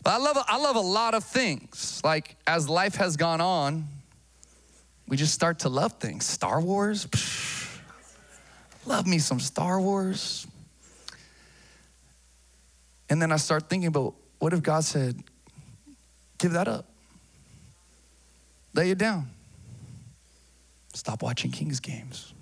But 0.04 0.10
I 0.10 0.18
love 0.18 0.38
I 0.46 0.58
love 0.58 0.76
a 0.76 0.80
lot 0.80 1.14
of 1.14 1.24
things. 1.24 2.00
Like 2.04 2.36
as 2.46 2.68
life 2.68 2.96
has 2.96 3.16
gone 3.16 3.40
on, 3.40 3.86
we 5.08 5.16
just 5.16 5.34
start 5.34 5.60
to 5.60 5.68
love 5.68 5.94
things. 5.94 6.26
Star 6.26 6.60
Wars, 6.60 7.06
psh, 7.06 7.78
love 8.86 9.06
me 9.06 9.18
some 9.18 9.40
Star 9.40 9.80
Wars. 9.80 10.46
And 13.10 13.20
then 13.22 13.32
I 13.32 13.36
start 13.36 13.70
thinking 13.70 13.88
about 13.88 14.14
what 14.38 14.52
if 14.52 14.62
God 14.62 14.84
said, 14.84 15.22
give 16.38 16.52
that 16.52 16.68
up? 16.68 16.86
Lay 18.74 18.90
it 18.90 18.98
down. 18.98 19.30
Stop 20.94 21.22
watching 21.22 21.50
Kings 21.50 21.80
games. 21.80 22.32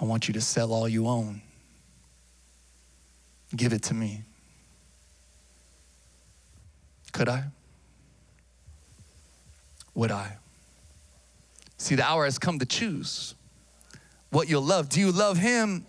I 0.00 0.04
want 0.04 0.28
you 0.28 0.34
to 0.34 0.40
sell 0.40 0.72
all 0.72 0.88
you 0.88 1.08
own. 1.08 1.42
Give 3.54 3.72
it 3.72 3.82
to 3.84 3.94
me. 3.94 4.22
Could 7.12 7.28
I? 7.28 7.44
would 9.98 10.12
I? 10.12 10.36
See, 11.76 11.96
the 11.96 12.04
hour 12.04 12.24
has 12.24 12.38
come 12.38 12.60
to 12.60 12.64
choose 12.64 13.34
what 14.30 14.48
you'll 14.48 14.62
love. 14.62 14.88
Do 14.88 15.00
you 15.00 15.10
love 15.10 15.36
Him 15.36 15.86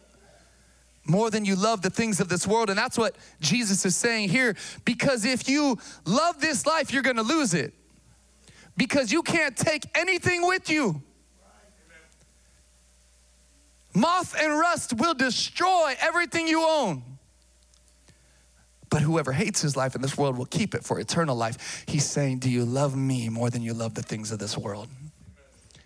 more 1.10 1.30
than 1.30 1.44
you 1.46 1.56
love 1.56 1.82
the 1.82 1.90
things 1.90 2.20
of 2.20 2.30
this 2.30 2.46
world? 2.48 2.70
And 2.70 2.78
that's 2.78 2.98
what 2.98 3.16
Jesus 3.42 3.86
is 3.86 3.96
saying 3.96 4.30
here. 4.30 4.56
Because 4.86 5.26
if 5.26 5.50
you 5.50 5.78
love 6.06 6.40
this 6.40 6.66
life, 6.66 6.94
you're 6.94 7.04
gonna 7.04 7.24
lose 7.24 7.54
it. 7.54 7.74
Because 8.78 9.12
you 9.12 9.24
can't 9.24 9.58
take 9.58 9.84
anything 9.96 10.48
with 10.48 10.70
you. 10.70 11.02
Moth 13.94 14.36
and 14.40 14.58
rust 14.58 14.94
will 14.94 15.14
destroy 15.14 15.96
everything 16.00 16.48
you 16.48 16.64
own. 16.64 17.04
But 18.90 19.02
whoever 19.02 19.32
hates 19.32 19.62
his 19.62 19.76
life 19.76 19.96
in 19.96 20.02
this 20.02 20.18
world 20.18 20.38
will 20.38 20.46
keep 20.46 20.74
it 20.74 20.84
for 20.84 21.00
eternal 21.00 21.36
life. 21.36 21.84
He's 21.88 22.06
saying, 22.06 22.40
Do 22.40 22.50
you 22.50 22.66
love 22.66 22.96
me 22.96 23.30
more 23.30 23.50
than 23.50 23.62
you 23.62 23.74
love 23.74 23.94
the 23.94 24.02
things 24.02 24.32
of 24.32 24.40
this 24.40 24.58
world? 24.58 24.88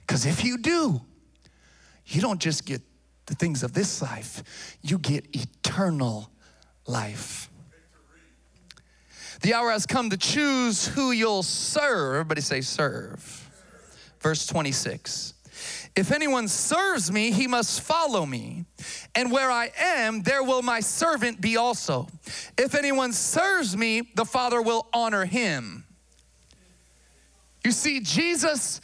Because 0.05 0.25
if 0.25 0.43
you 0.43 0.57
do, 0.57 1.01
you 2.05 2.21
don't 2.21 2.39
just 2.39 2.65
get 2.65 2.81
the 3.25 3.35
things 3.35 3.63
of 3.63 3.73
this 3.73 4.01
life, 4.01 4.77
you 4.81 4.97
get 4.97 5.25
eternal 5.35 6.29
life. 6.85 7.49
The 9.41 9.53
hour 9.53 9.71
has 9.71 9.85
come 9.85 10.09
to 10.09 10.17
choose 10.17 10.87
who 10.87 11.11
you'll 11.11 11.43
serve. 11.43 12.15
Everybody 12.15 12.41
say, 12.41 12.61
serve. 12.61 13.49
verse 14.19 14.45
26. 14.47 15.33
If 15.95 16.11
anyone 16.11 16.47
serves 16.47 17.11
me, 17.11 17.31
he 17.31 17.47
must 17.47 17.81
follow 17.81 18.25
me. 18.25 18.65
And 19.15 19.31
where 19.31 19.51
I 19.51 19.71
am, 19.77 20.23
there 20.23 20.43
will 20.43 20.61
my 20.61 20.79
servant 20.79 21.39
be 21.39 21.57
also. 21.57 22.07
If 22.57 22.73
anyone 22.73 23.13
serves 23.13 23.77
me, 23.77 24.01
the 24.15 24.25
Father 24.25 24.61
will 24.61 24.87
honor 24.93 25.25
him. 25.25 25.83
You 27.63 27.71
see, 27.71 27.99
Jesus 27.99 28.81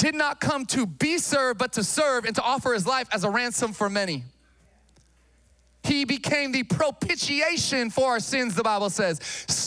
did 0.00 0.14
not 0.14 0.40
come 0.40 0.64
to 0.64 0.86
be 0.86 1.18
served, 1.18 1.58
but 1.58 1.74
to 1.74 1.84
serve 1.84 2.24
and 2.24 2.34
to 2.34 2.42
offer 2.42 2.72
his 2.72 2.86
life 2.86 3.06
as 3.12 3.22
a 3.22 3.30
ransom 3.30 3.74
for 3.74 3.90
many. 3.90 4.24
He 5.82 6.06
became 6.06 6.52
the 6.52 6.62
propitiation 6.62 7.90
for 7.90 8.12
our 8.12 8.20
sins, 8.20 8.54
the 8.54 8.62
Bible 8.62 8.88
says. 8.88 9.18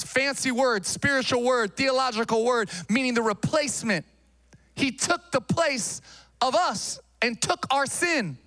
Fancy 0.08 0.50
word, 0.50 0.88
spiritual 0.88 1.44
word, 1.44 1.78
theological 1.78 2.44
word, 2.44 2.72
meaning 2.90 3.14
the 3.14 3.22
replacement. 3.22 4.06
He 4.76 4.92
took 4.92 5.32
the 5.32 5.42
place 5.42 6.02
of 6.42 6.56
us 6.56 7.00
and 7.22 7.40
took 7.40 7.68
our 7.70 7.86
sin. 7.86 8.38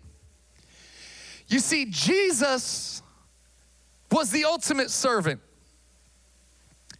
You 1.46 1.61
see, 1.61 1.87
Jesus 1.88 3.01
was 4.11 4.33
the 4.33 4.44
ultimate 4.44 4.90
servant. 4.90 5.40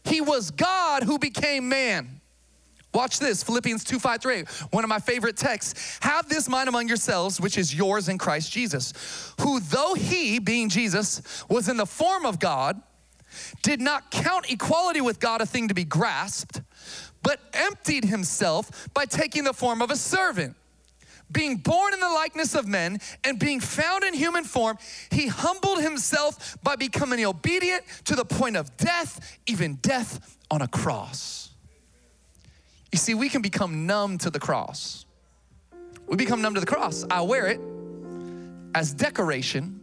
He 0.05 0.20
was 0.20 0.53
God 0.53 1.03
who 1.03 1.18
became 1.18 1.68
man. 1.68 2.16
Watch 2.97 3.19
this, 3.19 3.43
Philippians 3.43 3.85
2 3.85 3.99
5 3.99 4.23
3, 4.23 4.45
one 4.71 4.83
of 4.83 4.89
my 4.89 4.99
favorite 4.99 5.37
texts. 5.37 5.99
Have 6.01 6.31
this 6.31 6.49
mind 6.49 6.67
among 6.67 6.89
yourselves, 6.89 7.39
which 7.39 7.59
is 7.59 7.75
yours 7.75 8.09
in 8.09 8.17
Christ 8.17 8.51
Jesus, 8.51 9.35
who, 9.39 9.61
though 9.61 9.93
he, 9.93 10.39
being 10.39 10.71
Jesus, 10.71 11.45
was 11.47 11.69
in 11.69 11.77
the 11.77 11.85
form 11.85 12.25
of 12.25 12.39
God, 12.39 12.81
did 13.63 13.83
not 13.83 14.11
count 14.11 14.51
equality 14.51 15.03
with 15.03 15.21
God 15.21 15.43
a 15.43 15.47
thing 15.47 15.69
to 15.69 15.75
be 15.75 15.85
grasped, 15.85 16.63
but 17.23 17.39
emptied 17.53 18.07
himself 18.07 18.89
by 18.95 19.05
taking 19.05 19.45
the 19.45 19.53
form 19.53 19.83
of 19.83 19.91
a 19.91 19.97
servant. 19.97 20.57
Being 21.31 21.57
born 21.57 21.93
in 21.93 22.01
the 22.01 22.09
likeness 22.09 22.55
of 22.55 22.67
men 22.67 23.01
and 23.25 23.39
being 23.39 23.61
found 23.61 24.05
in 24.05 24.15
human 24.15 24.45
form, 24.45 24.79
he 25.11 25.27
humbled 25.27 25.83
himself 25.83 26.57
by 26.63 26.77
becoming 26.77 27.23
obedient 27.27 27.83
to 28.07 28.15
the 28.15 28.25
point 28.25 28.57
of 28.57 28.75
death, 28.79 29.39
even 29.47 29.75
death 29.83 30.39
on 30.51 30.63
a 30.63 30.69
cross. 30.69 31.46
You 32.97 32.99
see, 32.99 33.13
we 33.13 33.29
can 33.29 33.43
become 33.43 33.85
numb 33.85 34.17
to 34.17 34.31
the 34.31 34.41
cross. 34.41 35.05
We 36.07 36.17
become 36.17 36.41
numb 36.41 36.55
to 36.55 36.61
the 36.61 36.67
cross. 36.67 37.05
I 37.11 37.21
wear 37.21 37.47
it 37.47 37.61
as 38.75 38.95
decoration, 38.95 39.79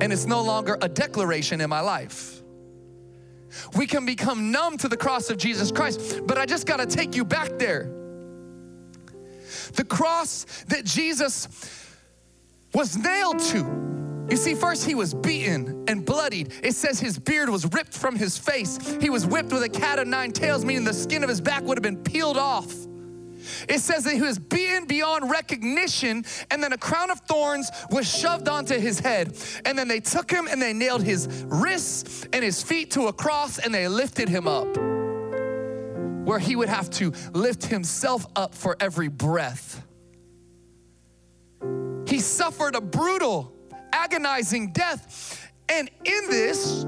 and 0.00 0.10
it's 0.10 0.24
no 0.24 0.40
longer 0.40 0.78
a 0.80 0.88
declaration 0.88 1.60
in 1.60 1.68
my 1.68 1.82
life. 1.82 2.40
We 3.76 3.86
can 3.86 4.06
become 4.06 4.50
numb 4.50 4.78
to 4.78 4.88
the 4.88 4.96
cross 4.96 5.28
of 5.28 5.36
Jesus 5.36 5.70
Christ, 5.70 6.22
but 6.26 6.38
I 6.38 6.46
just 6.46 6.66
gotta 6.66 6.86
take 6.86 7.14
you 7.14 7.22
back 7.22 7.58
there. 7.58 7.92
The 9.74 9.84
cross 9.84 10.46
that 10.68 10.86
Jesus 10.86 11.48
was 12.72 12.96
nailed 12.96 13.40
to 13.40 13.93
you 14.30 14.36
see, 14.36 14.54
first 14.54 14.84
he 14.84 14.94
was 14.94 15.12
beaten 15.12 15.84
and 15.86 16.04
bloodied. 16.04 16.52
It 16.62 16.74
says 16.74 16.98
his 16.98 17.18
beard 17.18 17.48
was 17.48 17.70
ripped 17.72 17.92
from 17.92 18.16
his 18.16 18.38
face. 18.38 18.78
He 19.00 19.10
was 19.10 19.26
whipped 19.26 19.52
with 19.52 19.62
a 19.62 19.68
cat 19.68 19.98
of 19.98 20.06
nine 20.06 20.32
tails, 20.32 20.64
meaning 20.64 20.84
the 20.84 20.94
skin 20.94 21.22
of 21.22 21.28
his 21.28 21.40
back 21.40 21.62
would 21.64 21.76
have 21.76 21.82
been 21.82 22.02
peeled 22.02 22.38
off. 22.38 22.72
It 23.68 23.80
says 23.80 24.04
that 24.04 24.14
he 24.14 24.22
was 24.22 24.38
beaten 24.38 24.86
beyond 24.86 25.30
recognition, 25.30 26.24
and 26.50 26.62
then 26.62 26.72
a 26.72 26.78
crown 26.78 27.10
of 27.10 27.20
thorns 27.20 27.70
was 27.90 28.10
shoved 28.10 28.48
onto 28.48 28.78
his 28.78 28.98
head. 28.98 29.36
And 29.64 29.78
then 29.78 29.88
they 29.88 30.00
took 30.00 30.30
him 30.30 30.48
and 30.50 30.60
they 30.60 30.72
nailed 30.72 31.02
his 31.02 31.28
wrists 31.46 32.26
and 32.32 32.42
his 32.42 32.62
feet 32.62 32.92
to 32.92 33.08
a 33.08 33.12
cross 33.12 33.58
and 33.58 33.74
they 33.74 33.88
lifted 33.88 34.28
him 34.28 34.48
up, 34.48 34.74
where 36.26 36.38
he 36.38 36.56
would 36.56 36.68
have 36.70 36.88
to 36.90 37.12
lift 37.32 37.64
himself 37.66 38.26
up 38.34 38.54
for 38.54 38.76
every 38.80 39.08
breath. 39.08 39.82
He 42.06 42.20
suffered 42.20 42.74
a 42.74 42.80
brutal 42.80 43.52
agonizing 43.94 44.72
death. 44.72 45.50
And 45.68 45.90
in 46.04 46.28
this, 46.28 46.82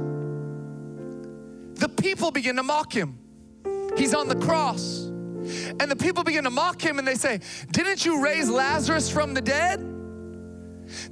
the 1.81 1.89
people 1.89 2.31
begin 2.31 2.57
to 2.57 2.63
mock 2.63 2.93
him. 2.93 3.19
He's 3.97 4.15
on 4.15 4.29
the 4.29 4.37
cross. 4.37 5.05
And 5.79 5.91
the 5.91 5.97
people 5.97 6.25
begin 6.25 6.45
to 6.45 6.51
mock 6.51 6.83
him 6.83 6.99
and 6.99 7.07
they 7.07 7.15
say, 7.15 7.41
Didn't 7.71 8.05
you 8.05 8.23
raise 8.23 8.51
Lazarus 8.51 9.09
from 9.09 9.33
the 9.33 9.41
dead? 9.41 9.93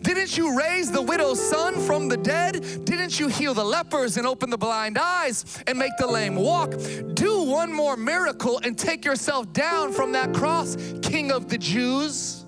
Didn't 0.02 0.36
you 0.36 0.56
raise 0.56 0.90
the 0.90 1.02
widow's 1.02 1.40
son 1.40 1.74
from 1.80 2.08
the 2.08 2.16
dead? 2.16 2.84
Didn't 2.84 3.18
you 3.18 3.28
heal 3.28 3.54
the 3.54 3.64
lepers 3.64 4.16
and 4.16 4.26
open 4.26 4.50
the 4.50 4.58
blind 4.58 4.98
eyes 4.98 5.62
and 5.66 5.78
make 5.78 5.92
the 5.98 6.06
lame 6.06 6.36
walk? 6.36 6.74
Do 7.14 7.42
one 7.42 7.72
more 7.72 7.96
miracle 7.96 8.60
and 8.62 8.78
take 8.78 9.04
yourself 9.04 9.52
down 9.52 9.92
from 9.92 10.12
that 10.12 10.32
cross, 10.32 10.76
King 11.02 11.32
of 11.32 11.48
the 11.48 11.58
Jews. 11.58 12.44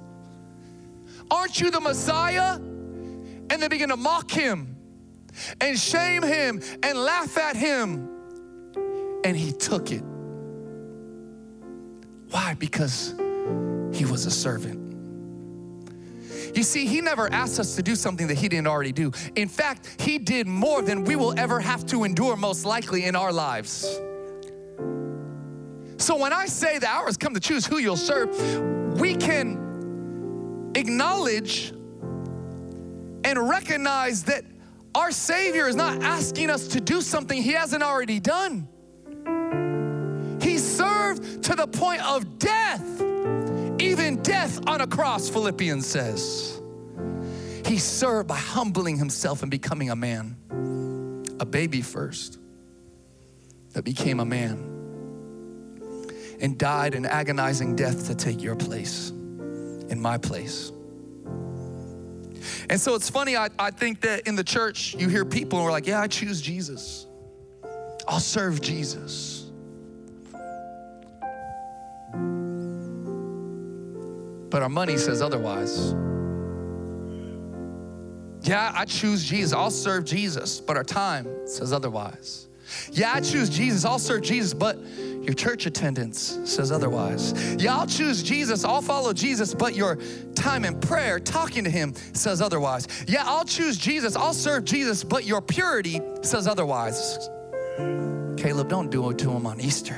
Aren't 1.31 1.61
you 1.61 1.71
the 1.71 1.81
Messiah? 1.81 2.61
And 3.51 3.63
they 3.63 3.69
begin 3.69 3.89
to 3.91 3.97
mock 3.97 4.31
him 4.31 4.77
and 5.61 5.79
shame 5.79 6.23
him 6.23 6.61
and 6.83 6.99
laugh 6.99 7.37
at 7.39 7.57
him. 7.57 8.11
And 9.25 9.37
he 9.37 9.53
took 9.53 9.91
it. 9.91 10.03
Why? 12.31 12.55
Because 12.55 13.15
he 13.93 14.05
was 14.05 14.27
a 14.27 14.31
servant. 14.31 14.87
You 16.57 16.63
see, 16.63 16.87
he 16.87 17.01
never 17.03 17.31
asked 17.33 17.61
us 17.61 17.77
to 17.77 17.83
do 17.83 17.95
something 17.95 18.29
that 18.29 18.39
he 18.39 18.49
didn't 18.49 18.67
already 18.67 18.93
do. 18.93 19.13
In 19.35 19.49
fact, 19.49 20.01
he 20.01 20.19
did 20.19 20.47
more 20.47 20.81
than 20.81 21.05
we 21.05 21.15
will 21.15 21.39
ever 21.39 21.61
have 21.61 21.85
to 21.87 22.05
endure, 22.05 22.37
most 22.37 22.65
likely, 22.65 23.05
in 23.05 23.15
our 23.15 23.33
lives. 23.33 23.83
So 25.99 26.17
when 26.17 26.33
I 26.33 26.47
say 26.47 26.79
the 26.79 26.89
hour 26.89 27.07
has 27.07 27.17
come 27.17 27.35
to 27.35 27.41
choose 27.41 27.67
who 27.67 27.79
you'll 27.79 27.97
serve, 27.97 28.31
we 28.99 29.17
can 29.17 30.73
acknowledge 30.75 31.73
and 33.27 33.49
recognize 33.49 34.23
that 34.23 34.45
our 34.95 35.11
Savior 35.11 35.67
is 35.67 35.75
not 35.75 36.01
asking 36.01 36.49
us 36.49 36.69
to 36.69 36.81
do 36.81 37.01
something 37.01 37.43
He 37.43 37.51
hasn't 37.53 37.83
already 37.83 38.21
done. 38.21 38.69
He 40.41 40.59
served 40.59 41.43
to 41.43 41.57
the 41.57 41.67
point 41.67 42.05
of 42.07 42.39
death, 42.39 43.03
even 43.81 44.23
death 44.23 44.61
on 44.69 44.81
a 44.81 44.87
cross, 44.87 45.29
Philippians 45.29 45.85
says. 45.85 46.63
He 47.67 47.79
served 47.79 48.29
by 48.29 48.37
humbling 48.37 48.97
himself 48.97 49.43
and 49.43 49.51
becoming 49.51 49.91
a 49.91 49.97
man, 49.97 50.37
a 51.41 51.45
baby 51.45 51.83
first, 51.83 52.39
that 53.73 53.85
became 53.85 54.21
a 54.21 54.25
man 54.25 54.73
and 56.41 56.57
died 56.57 56.95
an 56.95 57.07
agonizing 57.07 57.75
death 57.75 58.07
to 58.07 58.15
take 58.15 58.41
your 58.41 58.55
place, 58.55 59.11
in 59.11 59.99
my 60.01 60.17
place. 60.17 60.71
And 62.71 62.81
so 62.81 62.95
it's 62.95 63.11
funny, 63.11 63.37
I, 63.37 63.49
I 63.59 63.71
think 63.71 64.01
that 64.03 64.27
in 64.27 64.37
the 64.37 64.45
church, 64.45 64.95
you 64.95 65.09
hear 65.09 65.25
people 65.25 65.59
who 65.61 65.67
are 65.67 65.71
like, 65.71 65.87
yeah, 65.87 66.01
I 66.01 66.07
choose 66.07 66.41
Jesus. 66.41 67.07
I'll 68.09 68.21
serve 68.21 68.61
Jesus. 68.61 69.51
But 74.51 74.63
our 74.63 74.69
money 74.69 74.97
says 74.97 75.23
otherwise. 75.23 75.95
Yeah, 78.43 78.73
I 78.75 78.85
choose 78.85 79.25
Jesus. 79.25 79.53
I'll 79.53 79.71
serve 79.71 80.05
Jesus. 80.05 80.61
But 80.61 80.77
our 80.77 80.85
time 80.85 81.27
says 81.47 81.73
otherwise. 81.73 82.49
Yeah, 82.93 83.13
I 83.13 83.21
choose 83.21 83.49
Jesus. 83.49 83.85
I'll 83.85 83.99
serve 83.99 84.23
Jesus. 84.23 84.55
But 84.55 84.79
your 85.27 85.35
church 85.35 85.67
attendance 85.67 86.39
says 86.45 86.71
otherwise. 86.71 87.57
Yeah, 87.59 87.77
I'll 87.77 87.87
choose 87.87 88.23
Jesus, 88.23 88.65
I'll 88.65 88.81
follow 88.81 89.13
Jesus, 89.13 89.55
but 89.55 89.75
your 89.75 89.99
time 90.37 90.65
in 90.65 90.79
prayer, 90.79 91.19
talking 91.19 91.65
to 91.65 91.71
Him, 91.71 91.95
says 92.13 92.41
otherwise. 92.41 92.87
Yeah, 93.09 93.25
I'll 93.27 93.45
choose 93.45 93.77
Jesus, 93.77 94.15
I'll 94.15 94.33
serve 94.33 94.65
Jesus, 94.65 95.03
but 95.03 95.25
your 95.25 95.43
purity 95.43 96.01
says 96.23 96.47
otherwise. 96.47 97.29
Caleb, 98.37 98.69
don't 98.69 98.91
do 98.91 99.11
it 99.11 99.19
to 99.19 99.31
him 99.31 99.47
on 99.47 99.61
Easter. 99.61 99.97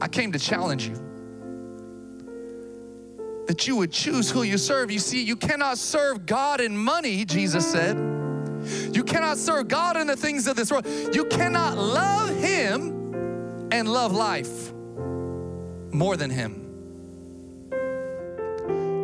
I 0.00 0.08
came 0.08 0.32
to 0.32 0.38
challenge 0.38 0.88
you 0.88 0.96
that 3.46 3.66
you 3.66 3.76
would 3.76 3.92
choose 3.92 4.30
who 4.30 4.42
you 4.42 4.58
serve. 4.58 4.90
You 4.90 4.98
see, 4.98 5.22
you 5.22 5.36
cannot 5.36 5.78
serve 5.78 6.26
God 6.26 6.60
in 6.60 6.76
money, 6.76 7.24
Jesus 7.24 7.70
said. 7.70 7.96
You 8.92 9.04
cannot 9.04 9.36
serve 9.36 9.68
God 9.68 9.96
in 9.96 10.06
the 10.06 10.16
things 10.16 10.46
of 10.46 10.56
this 10.56 10.70
world. 10.70 10.86
You 11.12 11.26
cannot 11.26 11.76
love 11.76 12.34
Him 12.36 13.68
and 13.70 13.88
love 13.88 14.12
life 14.12 14.72
more 15.92 16.16
than 16.16 16.30
Him. 16.30 16.60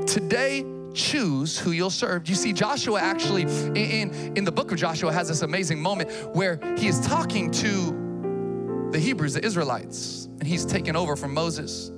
Today, 0.07 0.64
choose 0.94 1.59
who 1.59 1.70
you'll 1.70 1.90
serve. 1.90 2.29
You 2.29 2.35
see, 2.35 2.53
Joshua 2.53 3.00
actually, 3.00 3.42
in, 3.42 4.12
in 4.37 4.44
the 4.44 4.50
book 4.53 4.72
of 4.72 4.79
Joshua, 4.79 5.12
has 5.12 5.29
this 5.29 5.42
amazing 5.42 5.81
moment 5.81 6.11
where 6.35 6.59
he 6.76 6.88
is 6.88 7.00
talking 7.07 7.50
to 7.53 8.88
the 8.90 8.98
Hebrews, 8.98 9.35
the 9.35 9.44
Israelites, 9.44 10.29
and 10.40 10.46
he's 10.48 10.64
taken 10.64 10.96
over 10.96 11.14
from 11.14 11.33
Moses 11.33 11.92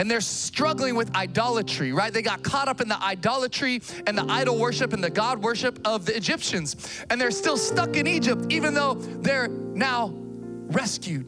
and 0.00 0.10
they're 0.10 0.22
struggling 0.22 0.94
with 0.94 1.14
idolatry, 1.14 1.92
right? 1.92 2.10
They 2.10 2.22
got 2.22 2.42
caught 2.42 2.68
up 2.68 2.80
in 2.80 2.88
the 2.88 2.98
idolatry 3.02 3.82
and 4.06 4.16
the 4.16 4.24
idol 4.30 4.58
worship 4.58 4.94
and 4.94 5.04
the 5.04 5.10
God 5.10 5.42
worship 5.42 5.78
of 5.86 6.06
the 6.06 6.16
Egyptians. 6.16 7.04
And 7.10 7.20
they're 7.20 7.30
still 7.30 7.58
stuck 7.58 7.96
in 7.96 8.06
Egypt, 8.06 8.46
even 8.48 8.72
though 8.72 8.94
they're 8.94 9.48
now 9.48 10.14
rescued. 10.14 11.26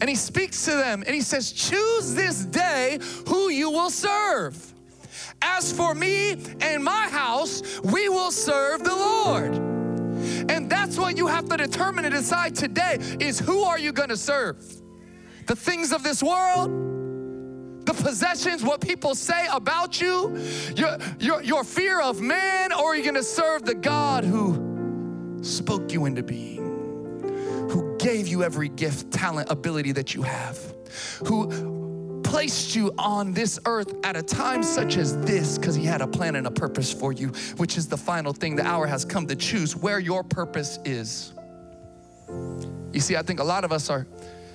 And 0.00 0.08
he 0.08 0.14
speaks 0.14 0.66
to 0.66 0.70
them 0.70 1.02
and 1.04 1.12
he 1.12 1.20
says, 1.20 1.50
Choose 1.50 2.14
this 2.14 2.44
day 2.44 3.00
who 3.26 3.48
you 3.48 3.70
will 3.72 3.90
serve. 3.90 4.72
As 5.42 5.72
for 5.72 5.96
me 5.96 6.36
and 6.60 6.84
my 6.84 7.08
house, 7.08 7.82
we 7.82 8.08
will 8.08 8.30
serve 8.30 8.84
the 8.84 8.94
Lord. 8.94 9.56
And 10.48 10.70
that's 10.70 10.96
what 10.96 11.16
you 11.16 11.26
have 11.26 11.48
to 11.48 11.56
determine 11.56 12.04
and 12.04 12.14
decide 12.14 12.54
today 12.54 12.98
is 13.18 13.40
who 13.40 13.64
are 13.64 13.80
you 13.80 13.90
going 13.90 14.10
to 14.10 14.16
serve? 14.16 14.83
The 15.46 15.56
things 15.56 15.92
of 15.92 16.02
this 16.02 16.22
world? 16.22 16.70
The 17.86 17.92
possessions, 17.92 18.62
what 18.62 18.80
people 18.80 19.14
say 19.14 19.46
about 19.52 20.00
you, 20.00 20.38
your, 20.74 20.96
your, 21.18 21.42
your 21.42 21.64
fear 21.64 22.00
of 22.00 22.20
man, 22.20 22.72
or 22.72 22.92
are 22.92 22.96
you 22.96 23.04
gonna 23.04 23.22
serve 23.22 23.64
the 23.64 23.74
God 23.74 24.24
who 24.24 25.38
spoke 25.42 25.92
you 25.92 26.06
into 26.06 26.22
being, 26.22 26.62
who 27.70 27.96
gave 27.98 28.26
you 28.26 28.42
every 28.42 28.70
gift, 28.70 29.12
talent, 29.12 29.50
ability 29.50 29.92
that 29.92 30.14
you 30.14 30.22
have, 30.22 30.58
who 31.26 32.22
placed 32.24 32.74
you 32.74 32.92
on 32.98 33.32
this 33.32 33.60
earth 33.66 33.94
at 34.02 34.16
a 34.16 34.22
time 34.22 34.62
such 34.62 34.96
as 34.96 35.16
this 35.20 35.58
because 35.58 35.74
he 35.74 35.84
had 35.84 36.00
a 36.00 36.06
plan 36.06 36.36
and 36.36 36.46
a 36.46 36.50
purpose 36.50 36.92
for 36.92 37.12
you, 37.12 37.28
which 37.58 37.76
is 37.76 37.86
the 37.86 37.96
final 37.96 38.32
thing. 38.32 38.56
The 38.56 38.66
hour 38.66 38.86
has 38.86 39.04
come 39.04 39.26
to 39.26 39.36
choose 39.36 39.76
where 39.76 40.00
your 40.00 40.24
purpose 40.24 40.78
is. 40.84 41.32
You 42.92 43.00
see, 43.00 43.14
I 43.14 43.22
think 43.22 43.40
a 43.40 43.44
lot 43.44 43.64
of 43.64 43.72
us 43.72 43.90
are 43.90 44.06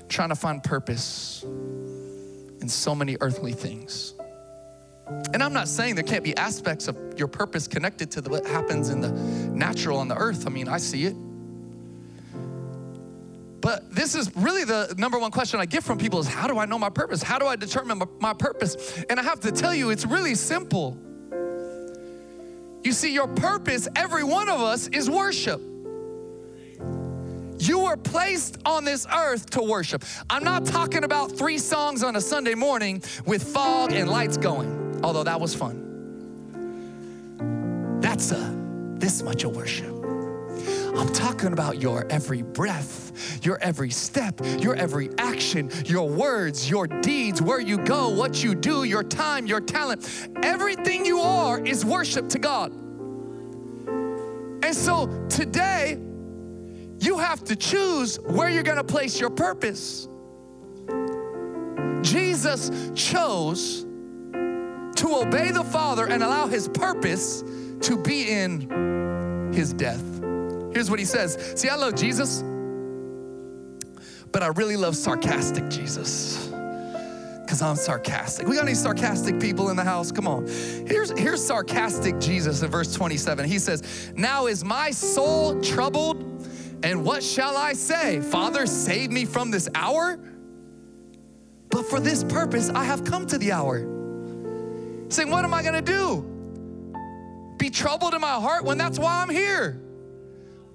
trying 0.09 0.29
to 0.29 0.35
find 0.35 0.63
purpose 0.63 1.43
in 1.43 2.67
so 2.67 2.93
many 2.93 3.15
earthly 3.21 3.53
things. 3.53 4.13
And 5.33 5.41
I'm 5.41 5.53
not 5.53 5.67
saying 5.67 5.95
there 5.95 6.03
can't 6.03 6.23
be 6.23 6.35
aspects 6.37 6.87
of 6.87 6.97
your 7.17 7.27
purpose 7.27 7.67
connected 7.67 8.11
to 8.11 8.21
the, 8.21 8.29
what 8.29 8.45
happens 8.45 8.89
in 8.89 9.01
the 9.01 9.11
natural 9.11 9.97
on 9.99 10.07
the 10.07 10.15
earth. 10.15 10.45
I 10.45 10.49
mean, 10.49 10.67
I 10.67 10.77
see 10.77 11.05
it. 11.05 11.15
But 13.61 13.93
this 13.93 14.15
is 14.15 14.33
really 14.35 14.63
the 14.63 14.93
number 14.97 15.19
one 15.19 15.31
question 15.31 15.59
I 15.59 15.65
get 15.65 15.83
from 15.83 15.97
people 15.97 16.19
is 16.19 16.27
how 16.27 16.47
do 16.47 16.59
I 16.59 16.65
know 16.65 16.79
my 16.79 16.89
purpose? 16.89 17.21
How 17.21 17.39
do 17.39 17.45
I 17.45 17.55
determine 17.55 17.97
my, 17.97 18.05
my 18.19 18.33
purpose? 18.33 19.03
And 19.09 19.19
I 19.19 19.23
have 19.23 19.39
to 19.41 19.51
tell 19.51 19.73
you, 19.73 19.89
it's 19.89 20.05
really 20.05 20.35
simple. 20.35 20.97
You 22.83 22.93
see, 22.93 23.13
your 23.13 23.27
purpose, 23.27 23.87
every 23.95 24.23
one 24.23 24.47
of 24.47 24.61
us, 24.61 24.87
is 24.87 25.09
worship. 25.09 25.61
Were 27.89 27.97
placed 27.97 28.59
on 28.65 28.85
this 28.85 29.07
earth 29.11 29.49
to 29.49 29.63
worship. 29.63 30.03
I'm 30.29 30.43
not 30.43 30.63
talking 30.63 31.03
about 31.03 31.31
three 31.31 31.57
songs 31.57 32.03
on 32.03 32.15
a 32.15 32.21
Sunday 32.21 32.53
morning 32.53 33.01
with 33.25 33.41
fog 33.41 33.93
and 33.93 34.07
lights 34.07 34.37
going, 34.37 35.01
although 35.03 35.23
that 35.23 35.41
was 35.41 35.55
fun. 35.55 35.87
That's 37.99 38.31
a 38.31 38.55
this 38.99 39.23
much 39.23 39.43
of 39.43 39.55
worship. 39.55 39.91
I'm 40.95 41.11
talking 41.13 41.51
about 41.51 41.81
your 41.81 42.05
every 42.11 42.43
breath, 42.43 43.43
your 43.43 43.57
every 43.59 43.89
step, 43.89 44.39
your 44.59 44.75
every 44.75 45.09
action, 45.17 45.71
your 45.85 46.07
words, 46.07 46.69
your 46.69 46.85
deeds, 46.85 47.41
where 47.41 47.59
you 47.59 47.79
go, 47.79 48.09
what 48.09 48.43
you 48.43 48.53
do, 48.53 48.83
your 48.83 49.01
time, 49.01 49.47
your 49.47 49.61
talent. 49.61 50.29
Everything 50.43 51.07
you 51.07 51.21
are 51.21 51.59
is 51.59 51.83
worship 51.83 52.29
to 52.29 52.37
God. 52.37 52.71
And 54.61 54.75
so 54.75 55.07
today, 55.27 55.97
you 56.99 57.17
have 57.17 57.43
to 57.45 57.55
choose 57.55 58.19
where 58.19 58.49
you're 58.49 58.63
gonna 58.63 58.83
place 58.83 59.19
your 59.19 59.29
purpose. 59.29 60.07
Jesus 62.01 62.71
chose 62.95 63.83
to 64.95 65.15
obey 65.15 65.51
the 65.51 65.63
Father 65.63 66.07
and 66.07 66.23
allow 66.23 66.47
his 66.47 66.67
purpose 66.67 67.43
to 67.81 67.97
be 67.97 68.29
in 68.29 69.51
his 69.53 69.73
death. 69.73 70.03
Here's 70.73 70.89
what 70.89 70.99
he 70.99 71.05
says 71.05 71.53
See, 71.55 71.69
I 71.69 71.75
love 71.75 71.95
Jesus, 71.95 72.43
but 74.31 74.43
I 74.43 74.47
really 74.47 74.77
love 74.77 74.95
sarcastic 74.95 75.69
Jesus. 75.69 76.49
Because 77.49 77.63
I'm 77.63 77.77
sarcastic. 77.77 78.47
We 78.47 78.57
got 78.57 78.65
any 78.65 78.75
sarcastic 78.75 79.39
people 79.39 79.71
in 79.71 79.75
the 79.75 79.83
house? 79.83 80.11
Come 80.11 80.27
on. 80.27 80.45
Here's, 80.45 81.09
here's 81.17 81.43
sarcastic 81.43 82.19
Jesus 82.19 82.61
in 82.61 82.69
verse 82.69 82.93
27. 82.93 83.43
He 83.49 83.57
says, 83.57 84.11
Now 84.15 84.45
is 84.45 84.63
my 84.63 84.91
soul 84.91 85.59
troubled, 85.59 86.38
and 86.83 87.03
what 87.03 87.23
shall 87.23 87.57
I 87.57 87.73
say? 87.73 88.21
Father, 88.21 88.65
save 88.65 89.11
me 89.11 89.25
from 89.25 89.51
this 89.51 89.67
hour? 89.75 90.19
But 91.69 91.85
for 91.85 91.99
this 91.99 92.23
purpose 92.23 92.69
I 92.69 92.83
have 92.83 93.03
come 93.03 93.27
to 93.27 93.37
the 93.37 93.51
hour. 93.51 93.79
Saying, 95.09 95.29
What 95.29 95.43
am 95.43 95.53
I 95.53 95.63
gonna 95.63 95.81
do? 95.81 96.25
Be 97.57 97.69
troubled 97.69 98.13
in 98.13 98.21
my 98.21 98.39
heart 98.39 98.63
when 98.63 98.77
that's 98.77 98.97
why 98.97 99.21
I'm 99.21 99.29
here. 99.29 99.81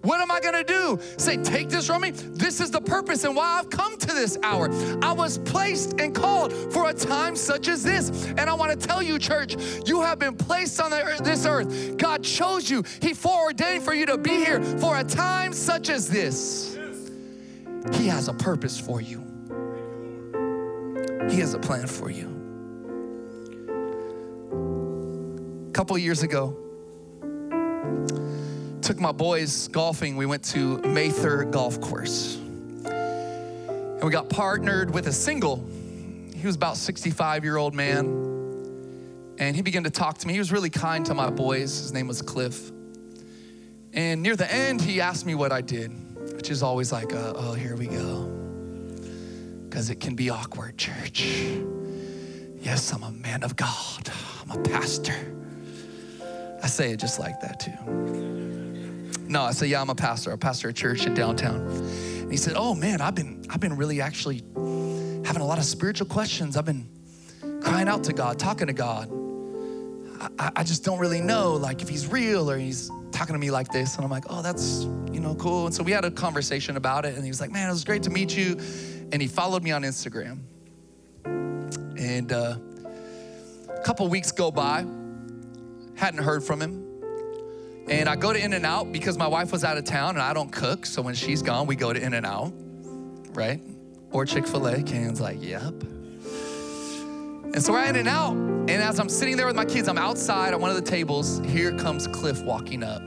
What 0.04 0.20
am 0.20 0.30
I 0.30 0.38
gonna 0.38 0.62
do? 0.62 1.00
Say, 1.16 1.38
take 1.38 1.70
this 1.70 1.86
from 1.86 2.02
me. 2.02 2.10
This 2.10 2.60
is 2.60 2.70
the 2.70 2.80
purpose 2.80 3.24
and 3.24 3.34
why 3.34 3.58
I've 3.58 3.70
come 3.70 3.96
to 3.96 4.06
this 4.08 4.36
hour. 4.42 4.68
I 5.02 5.12
was 5.12 5.38
placed 5.38 5.98
and 5.98 6.14
called 6.14 6.52
for 6.72 6.90
a 6.90 6.92
time 6.92 7.34
such 7.34 7.68
as 7.68 7.82
this. 7.82 8.26
And 8.36 8.40
I 8.40 8.52
wanna 8.52 8.76
tell 8.76 9.02
you, 9.02 9.18
church, 9.18 9.56
you 9.86 10.02
have 10.02 10.18
been 10.18 10.36
placed 10.36 10.78
on 10.78 10.92
earth, 10.92 11.24
this 11.24 11.46
earth. 11.46 11.96
God 11.96 12.22
chose 12.22 12.68
you, 12.68 12.84
He 13.00 13.14
foreordained 13.14 13.82
for 13.82 13.94
you 13.94 14.04
to 14.04 14.18
be 14.18 14.44
here 14.44 14.62
for 14.78 14.98
a 14.98 15.04
time 15.04 15.54
such 15.54 15.88
as 15.88 16.06
this. 16.06 16.78
He 17.94 18.06
has 18.08 18.28
a 18.28 18.34
purpose 18.34 18.78
for 18.78 19.00
you, 19.00 19.24
He 21.30 21.40
has 21.40 21.54
a 21.54 21.58
plan 21.58 21.86
for 21.86 22.10
you. 22.10 22.30
A 25.68 25.72
couple 25.72 25.96
years 25.96 26.22
ago, 26.22 26.58
took 28.84 29.00
my 29.00 29.12
boys 29.12 29.68
golfing. 29.68 30.14
We 30.14 30.26
went 30.26 30.44
to 30.44 30.76
Mather 30.82 31.44
Golf 31.44 31.80
Course. 31.80 32.36
And 32.36 34.04
we 34.04 34.10
got 34.10 34.28
partnered 34.28 34.92
with 34.92 35.06
a 35.06 35.12
single. 35.12 35.64
He 36.34 36.46
was 36.46 36.54
about 36.54 36.76
65 36.76 37.44
year 37.44 37.56
old 37.56 37.72
man. 37.72 38.04
And 39.38 39.56
he 39.56 39.62
began 39.62 39.84
to 39.84 39.90
talk 39.90 40.18
to 40.18 40.26
me. 40.26 40.34
He 40.34 40.38
was 40.38 40.52
really 40.52 40.68
kind 40.68 41.06
to 41.06 41.14
my 41.14 41.30
boys. 41.30 41.80
His 41.80 41.94
name 41.94 42.06
was 42.08 42.20
Cliff. 42.20 42.70
And 43.94 44.22
near 44.22 44.36
the 44.36 44.52
end, 44.52 44.82
he 44.82 45.00
asked 45.00 45.24
me 45.24 45.34
what 45.34 45.50
I 45.50 45.62
did, 45.62 45.90
which 46.34 46.50
is 46.50 46.62
always 46.62 46.92
like, 46.92 47.14
uh, 47.14 47.32
oh, 47.34 47.54
here 47.54 47.76
we 47.76 47.86
go. 47.86 48.24
Because 49.64 49.88
it 49.88 49.98
can 49.98 50.14
be 50.14 50.28
awkward, 50.28 50.76
church. 50.76 51.24
Yes, 52.60 52.92
I'm 52.92 53.02
a 53.02 53.12
man 53.12 53.44
of 53.44 53.56
God, 53.56 54.10
I'm 54.42 54.58
a 54.58 54.62
pastor. 54.62 55.34
I 56.62 56.66
say 56.66 56.92
it 56.92 57.00
just 57.00 57.18
like 57.18 57.40
that 57.40 57.60
too. 57.60 58.43
No, 59.34 59.42
I 59.42 59.50
said, 59.50 59.68
yeah, 59.68 59.80
I'm 59.80 59.90
a 59.90 59.96
pastor. 59.96 60.32
I 60.32 60.36
pastor 60.36 60.68
a 60.68 60.72
church 60.72 61.06
in 61.06 61.14
downtown. 61.14 61.56
And 61.56 62.30
he 62.30 62.36
said, 62.36 62.52
oh 62.54 62.72
man, 62.72 63.00
I've 63.00 63.16
been, 63.16 63.44
I've 63.50 63.58
been 63.58 63.76
really 63.76 64.00
actually 64.00 64.44
having 65.24 65.42
a 65.42 65.44
lot 65.44 65.58
of 65.58 65.64
spiritual 65.64 66.06
questions. 66.06 66.56
I've 66.56 66.64
been 66.64 66.88
crying 67.60 67.88
out 67.88 68.04
to 68.04 68.12
God, 68.12 68.38
talking 68.38 68.68
to 68.68 68.72
God. 68.72 69.10
I, 70.38 70.52
I 70.54 70.62
just 70.62 70.84
don't 70.84 71.00
really 71.00 71.20
know, 71.20 71.54
like, 71.54 71.82
if 71.82 71.88
he's 71.88 72.06
real 72.06 72.48
or 72.48 72.56
he's 72.56 72.88
talking 73.10 73.32
to 73.32 73.38
me 73.40 73.50
like 73.50 73.72
this. 73.72 73.96
And 73.96 74.04
I'm 74.04 74.10
like, 74.12 74.22
oh, 74.30 74.40
that's, 74.40 74.84
you 75.12 75.18
know, 75.18 75.34
cool. 75.34 75.66
And 75.66 75.74
so 75.74 75.82
we 75.82 75.90
had 75.90 76.04
a 76.04 76.12
conversation 76.12 76.76
about 76.76 77.04
it. 77.04 77.16
And 77.16 77.24
he 77.24 77.28
was 77.28 77.40
like, 77.40 77.50
man, 77.50 77.68
it 77.68 77.72
was 77.72 77.82
great 77.82 78.04
to 78.04 78.10
meet 78.10 78.36
you. 78.36 78.56
And 79.10 79.20
he 79.20 79.26
followed 79.26 79.64
me 79.64 79.72
on 79.72 79.82
Instagram. 79.82 80.42
And 81.24 82.32
uh, 82.32 82.56
a 83.68 83.82
couple 83.82 84.06
weeks 84.06 84.30
go 84.30 84.52
by, 84.52 84.86
hadn't 85.96 86.22
heard 86.22 86.44
from 86.44 86.62
him. 86.62 86.83
And 87.86 88.08
I 88.08 88.16
go 88.16 88.32
to 88.32 88.42
In 88.42 88.54
N 88.54 88.64
Out 88.64 88.92
because 88.92 89.18
my 89.18 89.26
wife 89.26 89.52
was 89.52 89.62
out 89.62 89.76
of 89.76 89.84
town 89.84 90.16
and 90.16 90.22
I 90.22 90.32
don't 90.32 90.50
cook. 90.50 90.86
So 90.86 91.02
when 91.02 91.14
she's 91.14 91.42
gone, 91.42 91.66
we 91.66 91.76
go 91.76 91.92
to 91.92 92.00
In 92.00 92.14
N 92.14 92.24
Out, 92.24 92.52
right? 93.34 93.60
Or 94.10 94.24
Chick 94.24 94.46
fil 94.46 94.66
A. 94.68 94.82
Ken's 94.82 95.20
like, 95.20 95.42
yep. 95.42 95.74
And 97.52 97.62
so 97.62 97.72
we're 97.72 97.84
In 97.84 97.96
N 97.96 98.08
Out. 98.08 98.32
And 98.32 98.70
as 98.70 98.98
I'm 98.98 99.10
sitting 99.10 99.36
there 99.36 99.46
with 99.46 99.56
my 99.56 99.66
kids, 99.66 99.86
I'm 99.88 99.98
outside 99.98 100.54
on 100.54 100.60
one 100.60 100.70
of 100.70 100.76
the 100.76 100.82
tables. 100.82 101.40
Here 101.40 101.76
comes 101.76 102.06
Cliff 102.06 102.42
walking 102.42 102.82
up 102.82 103.02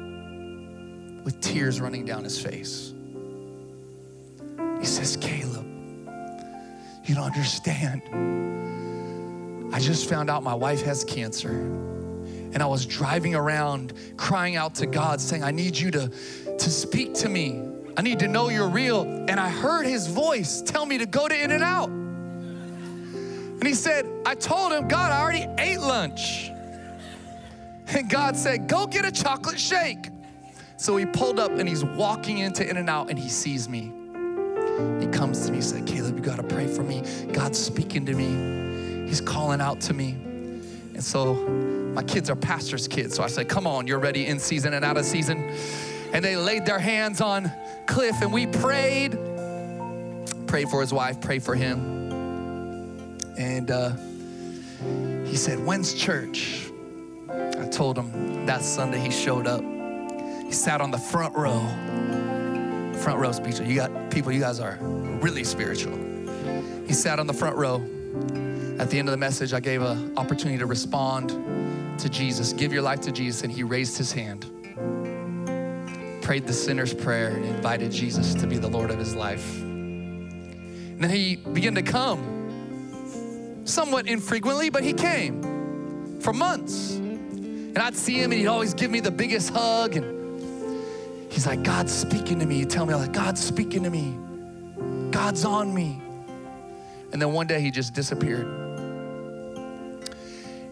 with 1.26 1.42
tears 1.42 1.82
running 1.82 2.06
down 2.06 2.24
his 2.24 2.40
face. 2.40 2.94
He 4.80 4.86
says, 4.86 5.18
Caleb, 5.20 5.66
you 7.04 7.16
don't 7.16 7.24
understand. 7.24 8.04
I 9.74 9.80
just 9.80 10.08
found 10.08 10.30
out 10.30 10.44
my 10.44 10.54
wife 10.54 10.84
has 10.84 11.04
cancer. 11.04 11.68
And 12.54 12.64
I 12.64 12.66
was 12.66 12.86
driving 12.86 13.36
around 13.36 13.94
crying 14.18 14.56
out 14.56 14.76
to 14.76 14.86
God, 14.86 15.22
saying, 15.22 15.44
I 15.44 15.52
need 15.52 15.78
you 15.78 15.92
to, 15.92 16.08
to 16.10 16.70
speak 16.70 17.14
to 17.16 17.30
me. 17.30 17.62
I 17.98 18.02
need 18.02 18.20
to 18.20 18.28
know 18.28 18.50
you're 18.50 18.70
real. 18.70 19.02
And 19.04 19.40
I 19.40 19.50
heard 19.50 19.86
his 19.86 20.08
voice 20.08 20.62
tell 20.62 20.86
me 20.86 21.00
to 21.00 21.06
go 21.06 21.28
to 21.28 21.44
In 21.44 21.52
N 21.52 21.64
Out. 21.64 21.90
And 21.90 23.64
he 23.64 23.74
said, 23.74 24.06
I 24.26 24.36
told 24.36 24.72
him, 24.72 24.88
God, 24.88 25.12
I 25.12 25.22
already 25.22 25.48
ate 25.58 25.80
lunch. 25.80 26.52
And 27.88 28.10
God 28.10 28.36
said, 28.36 28.68
Go 28.68 28.86
get 28.86 29.06
a 29.06 29.12
chocolate 29.12 29.60
shake. 29.60 30.10
So 30.78 30.96
he 30.96 31.08
pulled 31.08 31.40
up 31.40 31.52
and 31.52 31.68
he's 31.68 31.84
walking 31.84 32.38
into 32.38 32.68
In 32.68 32.78
N 32.78 32.88
Out 32.88 33.10
and 33.10 33.18
he 33.18 33.30
sees 33.30 33.68
me. 33.68 33.92
He 35.00 35.08
comes 35.08 35.46
to 35.48 35.52
me, 35.52 35.58
he 35.58 35.64
said, 35.64 35.88
Caleb, 35.88 36.18
you 36.18 36.22
gotta 36.22 36.44
pray 36.44 36.68
for 36.68 36.84
me. 36.84 37.02
God's 37.34 37.58
speaking 37.58 38.06
to 38.06 38.14
me. 38.14 39.08
He's 39.08 39.22
calling 39.22 39.60
out 39.60 39.82
to 39.82 39.94
me. 39.94 40.12
And 40.94 41.04
so 41.04 41.34
my 41.98 42.04
kids 42.04 42.30
are 42.30 42.36
pastor's 42.36 42.88
kids. 42.88 43.16
So 43.16 43.24
I 43.24 43.28
said, 43.28 43.50
Come 43.50 43.66
on, 43.66 43.88
you're 43.88 43.98
ready 43.98 44.28
in 44.28 44.38
season 44.38 44.76
and 44.76 44.86
out 44.86 44.98
of 44.98 45.06
season. 45.06 45.52
And 46.14 46.24
they 46.24 46.36
laid 46.36 46.64
their 46.64 46.78
hands 46.78 47.22
on 47.22 47.52
Cliff 47.88 48.14
and 48.22 48.32
we 48.32 48.46
prayed 48.46 49.18
prayed 50.46 50.70
for 50.70 50.80
his 50.80 50.94
wife, 50.94 51.20
prayed 51.20 51.42
for 51.42 51.56
him. 51.56 53.18
And 53.40 53.72
uh, 53.72 53.94
he 55.26 55.36
said, 55.36 55.58
When's 55.66 55.96
church? 55.96 56.70
I 57.32 57.68
told 57.72 57.98
him 57.98 58.46
that 58.46 58.62
Sunday 58.62 59.00
he 59.00 59.10
showed 59.10 59.48
up. 59.48 59.64
He 60.46 60.52
sat 60.52 60.82
on 60.82 60.92
the 60.92 61.00
front 61.00 61.36
row. 61.36 61.62
Front 63.02 63.20
row 63.20 63.32
speaker. 63.32 63.64
You 63.64 63.76
got 63.76 64.12
people, 64.12 64.32
you 64.32 64.40
guys 64.40 64.60
are 64.60 64.78
really 64.80 65.44
spiritual. 65.44 65.98
He 66.86 66.94
sat 66.94 67.20
on 67.20 67.26
the 67.26 67.34
front 67.34 67.56
row. 67.56 67.78
At 68.78 68.92
the 68.92 69.00
end 69.00 69.08
of 69.08 69.12
the 69.14 69.18
message, 69.18 69.54
I 69.54 69.60
gave 69.60 69.82
an 69.82 70.16
opportunity 70.16 70.60
to 70.60 70.68
respond 70.68 71.32
to 72.00 72.10
Jesus, 72.10 72.54
give 72.54 72.72
your 72.74 72.82
life 72.82 73.02
to 73.02 73.12
Jesus, 73.12 73.44
and 73.44 73.52
he 73.52 73.64
raised 73.64 73.98
his 73.98 74.12
hand, 74.12 74.46
prayed 76.22 76.46
the 76.48 76.54
sinner's 76.54 76.94
prayer, 76.94 77.30
and 77.30 77.46
invited 77.46 77.92
Jesus 77.92 78.34
to 78.36 78.48
be 78.48 78.58
the 78.58 78.68
Lord 78.68 78.92
of 78.92 79.00
his 79.00 79.16
life. 79.16 79.62
And 79.62 81.04
then 81.04 81.10
he 81.10 81.36
began 81.36 81.76
to 81.76 81.82
come, 81.82 83.62
somewhat 83.66 84.08
infrequently, 84.08 84.70
but 84.70 84.84
he 84.84 84.94
came 84.94 86.20
for 86.22 86.34
months. 86.34 86.96
And 86.96 87.78
I'd 87.78 87.96
see 87.96 88.16
him, 88.16 88.32
and 88.32 88.40
he'd 88.40 88.48
always 88.48 88.74
give 88.74 88.90
me 88.90 89.00
the 89.00 89.12
biggest 89.12 89.52
hug. 89.52 89.96
And 89.96 90.82
he's 91.32 91.46
like, 91.46 91.62
God's 91.64 91.94
speaking 91.94 92.40
to 92.40 92.46
me. 92.46 92.58
You 92.58 92.66
tell 92.66 92.86
me, 92.88 92.96
like, 92.96 93.14
God's 93.14 93.44
speaking 93.44 93.84
to 93.84 93.90
me. 93.92 94.18
God's 95.12 95.46
on 95.46 95.74
me. 95.74 96.02
And 97.12 97.22
then 97.22 97.32
one 97.34 97.46
day 97.46 97.62
he 97.62 97.70
just 97.70 97.94
disappeared. 97.94 98.67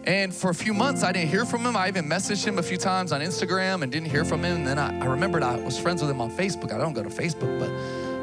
And 0.06 0.32
for 0.32 0.50
a 0.50 0.54
few 0.54 0.72
months, 0.72 1.02
I 1.02 1.10
didn't 1.10 1.30
hear 1.30 1.44
from 1.44 1.66
him. 1.66 1.76
I 1.76 1.88
even 1.88 2.04
messaged 2.04 2.46
him 2.46 2.58
a 2.58 2.62
few 2.62 2.76
times 2.76 3.10
on 3.10 3.20
Instagram 3.20 3.82
and 3.82 3.90
didn't 3.90 4.08
hear 4.08 4.24
from 4.24 4.44
him. 4.44 4.58
And 4.58 4.66
then 4.66 4.78
I, 4.78 4.96
I 5.00 5.06
remembered 5.06 5.42
I 5.42 5.56
was 5.56 5.76
friends 5.78 6.00
with 6.00 6.10
him 6.10 6.20
on 6.20 6.30
Facebook. 6.30 6.72
I 6.72 6.78
don't 6.78 6.92
go 6.92 7.02
to 7.02 7.08
Facebook, 7.08 7.58
but 7.58 7.70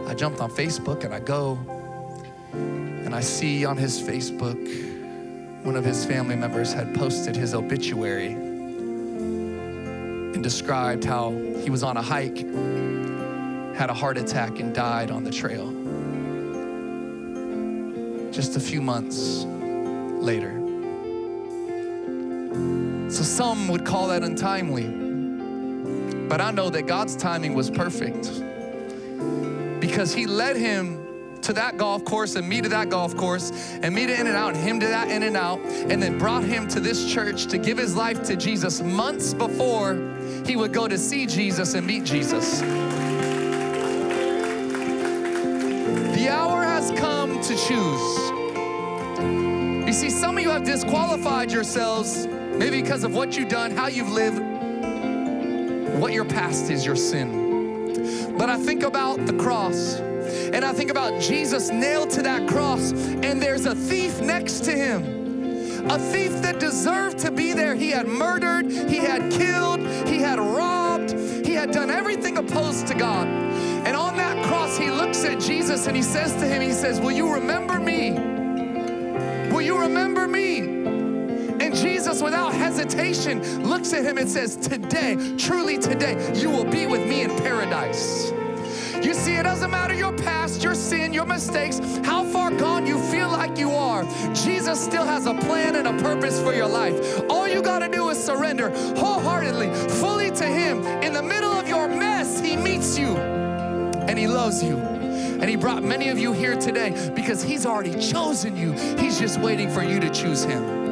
I 0.09 0.13
jumped 0.13 0.39
on 0.39 0.49
Facebook 0.49 1.03
and 1.03 1.13
I 1.13 1.19
go 1.19 1.59
and 2.53 3.13
I 3.13 3.19
see 3.19 3.65
on 3.65 3.75
his 3.75 4.01
Facebook 4.01 4.55
one 5.65 5.75
of 5.75 5.84
his 5.84 6.05
family 6.05 6.38
members 6.38 6.71
had 6.71 6.95
posted 6.95 7.36
his 7.36 7.53
obituary 7.53 8.34
and 10.34 10.41
described 10.41 11.03
how 11.03 11.31
he 11.31 11.69
was 11.69 11.84
on 11.84 11.97
a 11.97 12.01
hike, 12.01 12.38
had 13.75 13.89
a 13.89 13.93
heart 13.93 14.17
attack, 14.17 14.59
and 14.59 14.73
died 14.73 15.11
on 15.11 15.23
the 15.23 15.31
trail. 15.31 15.69
Just 18.31 18.55
a 18.55 18.59
few 18.59 18.81
months 18.81 19.45
later. 20.23 20.62
So 23.10 23.24
some 23.24 23.68
would 23.68 23.86
call 23.86 24.08
that 24.08 24.24
untimely. 24.24 24.88
But 26.28 26.41
I 26.41 26.51
know 26.51 26.70
that 26.70 26.88
God's 26.88 27.16
timing 27.16 27.54
was 27.54 27.70
perfect 27.70 28.41
because 29.80 30.14
He 30.14 30.26
led 30.26 30.56
him 30.56 31.04
to 31.43 31.54
that 31.54 31.78
golf 31.78 32.04
course 32.06 32.36
and 32.36 32.47
me 32.47 32.62
to 32.62 32.70
that 32.70 32.89
golf 32.89 33.16
course 33.16 33.51
and 33.82 33.93
me 33.93 34.08
to 34.08 34.20
In-N-Out 34.20 34.56
and 34.56 34.64
him 34.64 34.80
to 34.80 34.88
that 34.88 35.12
In-N-Out 35.12 35.60
and 35.60 36.01
then 36.01 36.18
brought 36.18 36.43
him 36.43 36.68
to 36.70 36.80
this 36.80 37.12
church 37.12 37.47
to 37.47 37.58
give 37.58 37.78
his 37.78 37.95
life 37.95 38.24
to 38.24 38.38
Jesus 38.38 38.82
months 38.82 39.34
before 39.34 39.95
he 40.45 40.56
would 40.56 40.72
go 40.74 40.88
to 40.88 40.97
see 40.97 41.26
Jesus 41.26 41.74
and 41.74 41.86
meet 41.86 42.06
Jesus. 42.06 42.62
The 46.16 46.30
hour 46.30 46.64
has 46.64 46.91
come 46.91 47.41
to 47.41 47.56
choose. 47.56 48.32
You 49.86 49.93
see, 49.93 50.10
some 50.10 50.38
of 50.38 50.43
you 50.43 50.49
have 50.49 50.64
disqualified 50.64 51.51
yourselves 51.51 52.26
maybe 52.58 52.82
because 52.82 53.04
of 53.04 53.14
what 53.16 53.38
you've 53.38 53.49
done, 53.49 53.72
how 53.72 53.88
you've 53.88 54.12
lived, 54.12 54.39
what 55.99 56.14
your 56.14 56.26
past 56.26 56.70
is, 56.70 56.86
your 56.86 56.95
sin. 56.95 58.36
But 58.38 58.49
I 58.49 58.58
think 58.58 58.84
about 58.84 59.26
the 59.26 59.34
cross 59.34 59.99
and 60.54 60.64
I 60.64 60.72
think 60.72 60.91
about 60.91 61.20
Jesus 61.22 61.70
nailed 61.70 62.10
to 62.12 62.22
that 62.24 62.47
cross, 62.47 62.91
and 62.91 63.41
there's 63.41 63.66
a 63.66 63.76
thief 63.76 64.22
next 64.22 64.64
to 64.66 64.72
him. 64.72 65.89
A 65.89 65.97
thief 65.97 66.32
that 66.41 66.60
deserved 66.60 67.20
to 67.20 67.32
be 67.32 67.54
there. 67.54 67.76
He 67.76 67.89
had 67.89 68.08
murdered, 68.08 68.72
he 68.72 68.97
had 68.97 69.32
killed, 69.32 69.82
he 70.08 70.20
had 70.20 70.39
robbed, 70.39 71.12
he 71.45 71.54
had 71.54 71.72
done 71.72 71.89
everything 71.89 72.38
opposed 72.38 72.88
to 72.88 72.93
God. 72.93 73.28
And 73.28 73.97
on 73.97 74.16
that 74.18 74.45
cross, 74.45 74.78
he 74.78 74.89
looks 74.89 75.26
at 75.26 75.41
Jesus 75.41 75.88
and 75.88 75.95
he 75.95 76.04
says 76.04 76.34
to 76.36 76.47
him, 76.47 76.62
He 76.62 76.72
says, 76.72 77.01
Will 77.01 77.12
you 77.12 77.34
remember 77.34 77.80
me? 77.80 78.12
Will 79.51 79.62
you 79.62 79.80
remember 79.80 80.28
me? 80.28 80.32
Without 82.24 82.53
hesitation, 82.53 83.67
looks 83.67 83.91
at 83.91 84.05
him 84.05 84.17
and 84.17 84.30
says, 84.30 84.55
Today, 84.55 85.17
truly 85.38 85.78
today, 85.78 86.32
you 86.34 86.49
will 86.49 86.63
be 86.63 86.88
with 86.88 87.05
me 87.05 87.24
in 87.24 87.30
paradise. 87.39 88.32
You 89.03 89.13
see, 89.13 89.36
it 89.36 89.43
doesn't 89.43 89.69
matter 89.69 89.93
your 89.93 90.13
past, 90.13 90.63
your 90.63 90.74
sin, 90.74 91.13
your 91.13 91.26
mistakes, 91.26 91.82
how 92.05 92.24
far 92.24 92.49
gone 92.51 92.88
you 92.88 92.97
feel 93.11 93.28
like 93.28 93.57
you 93.57 93.71
are. 93.71 94.05
Jesus 94.34 94.82
still 94.82 95.03
has 95.03 95.26
a 95.26 95.34
plan 95.34 95.76
and 95.76 95.86
a 95.86 96.01
purpose 96.01 96.39
for 96.39 96.53
your 96.53 96.67
life. 96.67 97.21
All 97.30 97.45
you 97.45 97.61
got 97.61 97.80
to 97.80 97.89
do 97.89 98.07
is 98.09 98.24
surrender 98.24 98.69
wholeheartedly, 98.95 99.74
fully 99.89 100.32
to 100.32 100.45
Him. 100.45 100.86
In 101.03 101.11
the 101.11 101.21
middle 101.21 101.51
of 101.51 101.67
your 101.67 101.89
mess, 101.89 102.39
He 102.39 102.55
meets 102.55 102.97
you 102.97 103.17
and 103.17 104.17
He 104.17 104.28
loves 104.28 104.63
you. 104.63 104.78
And 104.78 105.49
He 105.49 105.57
brought 105.57 105.84
many 105.84 106.07
of 106.07 106.17
you 106.17 106.32
here 106.32 106.55
today 106.55 107.11
because 107.13 107.43
He's 107.43 107.65
already 107.65 107.99
chosen 107.99 108.55
you. 108.55 108.71
He's 108.97 109.19
just 109.19 109.41
waiting 109.41 109.69
for 109.69 109.84
you 109.84 109.99
to 109.99 110.09
choose 110.09 110.45
Him. 110.45 110.82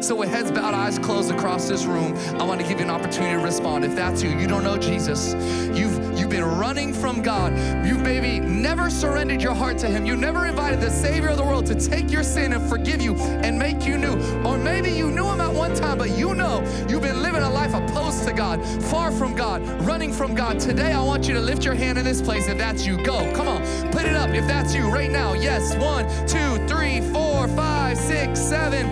So, 0.00 0.14
with 0.14 0.30
heads 0.30 0.50
bowed, 0.50 0.72
eyes 0.72 0.98
closed 0.98 1.30
across 1.30 1.68
this 1.68 1.84
room, 1.84 2.16
I 2.40 2.44
want 2.44 2.58
to 2.60 2.66
give 2.66 2.78
you 2.78 2.84
an 2.86 2.90
opportunity 2.90 3.36
to 3.36 3.44
respond. 3.44 3.84
If 3.84 3.94
that's 3.94 4.22
you, 4.22 4.30
you 4.30 4.46
don't 4.46 4.64
know 4.64 4.78
Jesus, 4.78 5.34
you've 5.76 6.18
you've 6.18 6.30
been 6.30 6.44
running 6.44 6.94
from 6.94 7.20
God. 7.20 7.52
You've 7.86 8.00
maybe 8.00 8.40
never 8.40 8.88
surrendered 8.88 9.42
your 9.42 9.52
heart 9.52 9.76
to 9.78 9.88
Him. 9.88 10.06
You 10.06 10.16
never 10.16 10.46
invited 10.46 10.80
the 10.80 10.90
Savior 10.90 11.28
of 11.28 11.36
the 11.36 11.44
world 11.44 11.66
to 11.66 11.74
take 11.74 12.10
your 12.10 12.22
sin 12.22 12.54
and 12.54 12.66
forgive 12.66 13.02
you 13.02 13.14
and 13.14 13.58
make 13.58 13.84
you 13.84 13.98
new. 13.98 14.14
Or 14.42 14.56
maybe 14.56 14.90
you 14.90 15.10
knew 15.10 15.26
Him 15.26 15.42
at 15.42 15.52
one 15.52 15.74
time, 15.74 15.98
but 15.98 16.16
you 16.16 16.34
know 16.34 16.60
you've 16.88 17.02
been 17.02 17.22
living 17.22 17.42
a 17.42 17.50
life 17.50 17.74
opposed 17.74 18.26
to 18.26 18.32
God, 18.32 18.64
far 18.84 19.12
from 19.12 19.34
God, 19.34 19.60
running 19.82 20.14
from 20.14 20.34
God. 20.34 20.58
Today, 20.58 20.92
I 20.92 21.02
want 21.02 21.28
you 21.28 21.34
to 21.34 21.40
lift 21.40 21.62
your 21.62 21.74
hand 21.74 21.98
in 21.98 22.06
this 22.06 22.22
place. 22.22 22.48
If 22.48 22.56
that's 22.56 22.86
you, 22.86 22.96
go. 23.04 23.30
Come 23.34 23.48
on, 23.48 23.62
put 23.92 24.06
it 24.06 24.16
up. 24.16 24.30
If 24.30 24.46
that's 24.46 24.74
you, 24.74 24.88
right 24.88 25.10
now. 25.10 25.34
Yes. 25.34 25.76
One, 25.76 26.06
two, 26.26 26.66
three, 26.66 27.02
four, 27.12 27.48
five, 27.48 27.98
six, 27.98 28.40
seven, 28.40 28.88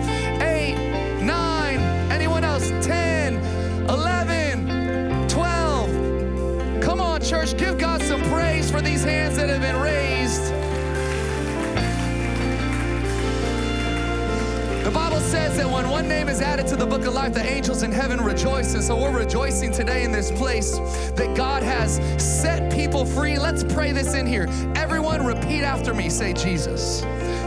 that 15.59 15.69
when 15.69 15.89
one 15.89 16.07
name 16.07 16.29
is 16.29 16.39
added 16.39 16.65
to 16.67 16.77
the 16.77 16.85
book 16.85 17.05
of 17.05 17.13
life, 17.13 17.33
the 17.33 17.43
angels 17.43 17.83
in 17.83 17.91
heaven 17.91 18.21
rejoice. 18.21 18.75
And 18.75 18.83
so 18.83 18.95
we're 18.95 19.17
rejoicing 19.17 19.73
today 19.73 20.05
in 20.05 20.11
this 20.11 20.31
place 20.31 20.77
that 21.15 21.35
God 21.35 21.63
has 21.63 21.99
set 22.17 22.71
people 22.71 23.05
free. 23.05 23.37
Let's 23.37 23.65
pray 23.65 23.91
this 23.91 24.13
in 24.13 24.25
here. 24.25 24.47
Everyone, 24.75 25.25
repeat 25.25 25.63
after 25.63 25.93
me. 25.93 26.09
Say, 26.09 26.31
Jesus, 26.31 27.01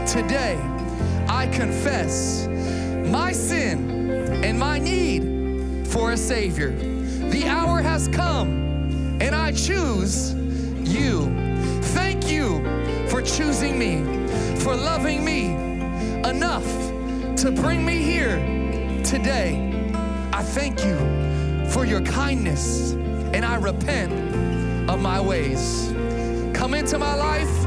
today 0.05 0.59
I 1.27 1.49
confess 1.51 2.45
my 3.07 3.31
sin 3.31 3.89
and 4.43 4.59
my 4.59 4.77
need 4.77 5.87
for 5.87 6.11
a 6.11 6.17
Savior. 6.17 6.69
The 7.31 7.47
hour 7.47 7.81
has 7.81 8.07
come, 8.09 9.17
and 9.21 9.33
I 9.33 9.53
choose 9.53 10.35
you. 10.83 11.33
Thank 11.81 12.29
you 12.29 12.59
for 13.07 13.23
choosing 13.23 13.79
me, 13.79 14.03
for 14.59 14.75
loving 14.75 15.25
me 15.25 15.53
enough 16.29 16.82
to 17.37 17.51
bring 17.51 17.85
me 17.85 17.97
here 17.97 18.37
today. 19.03 19.91
I 20.31 20.43
thank 20.43 20.83
you 20.85 20.95
for 21.69 21.85
your 21.85 22.01
kindness, 22.01 22.91
and 22.91 23.43
I 23.43 23.55
repent 23.55 24.11
of 24.89 25.01
my 25.01 25.19
ways. 25.19 25.91
Come 26.53 26.73
into 26.73 26.97
my 26.99 27.15
life, 27.15 27.65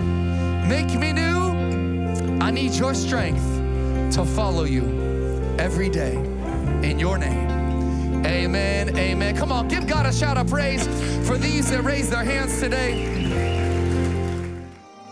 make 0.68 0.94
me 0.98 1.12
new. 1.12 2.38
I 2.40 2.50
need 2.50 2.74
your 2.74 2.94
strength 2.94 3.44
to 4.14 4.24
follow 4.24 4.64
you 4.64 4.84
every 5.58 5.88
day. 5.88 6.14
In 6.82 6.98
your 6.98 7.18
name. 7.18 8.24
Amen. 8.24 8.96
Amen. 8.96 9.36
Come 9.36 9.50
on, 9.50 9.68
give 9.68 9.86
God 9.86 10.06
a 10.06 10.12
shout 10.12 10.36
of 10.36 10.48
praise 10.48 10.86
for 11.26 11.36
these 11.36 11.70
that 11.70 11.82
raised 11.82 12.10
their 12.12 12.24
hands 12.24 12.60
today. 12.60 13.15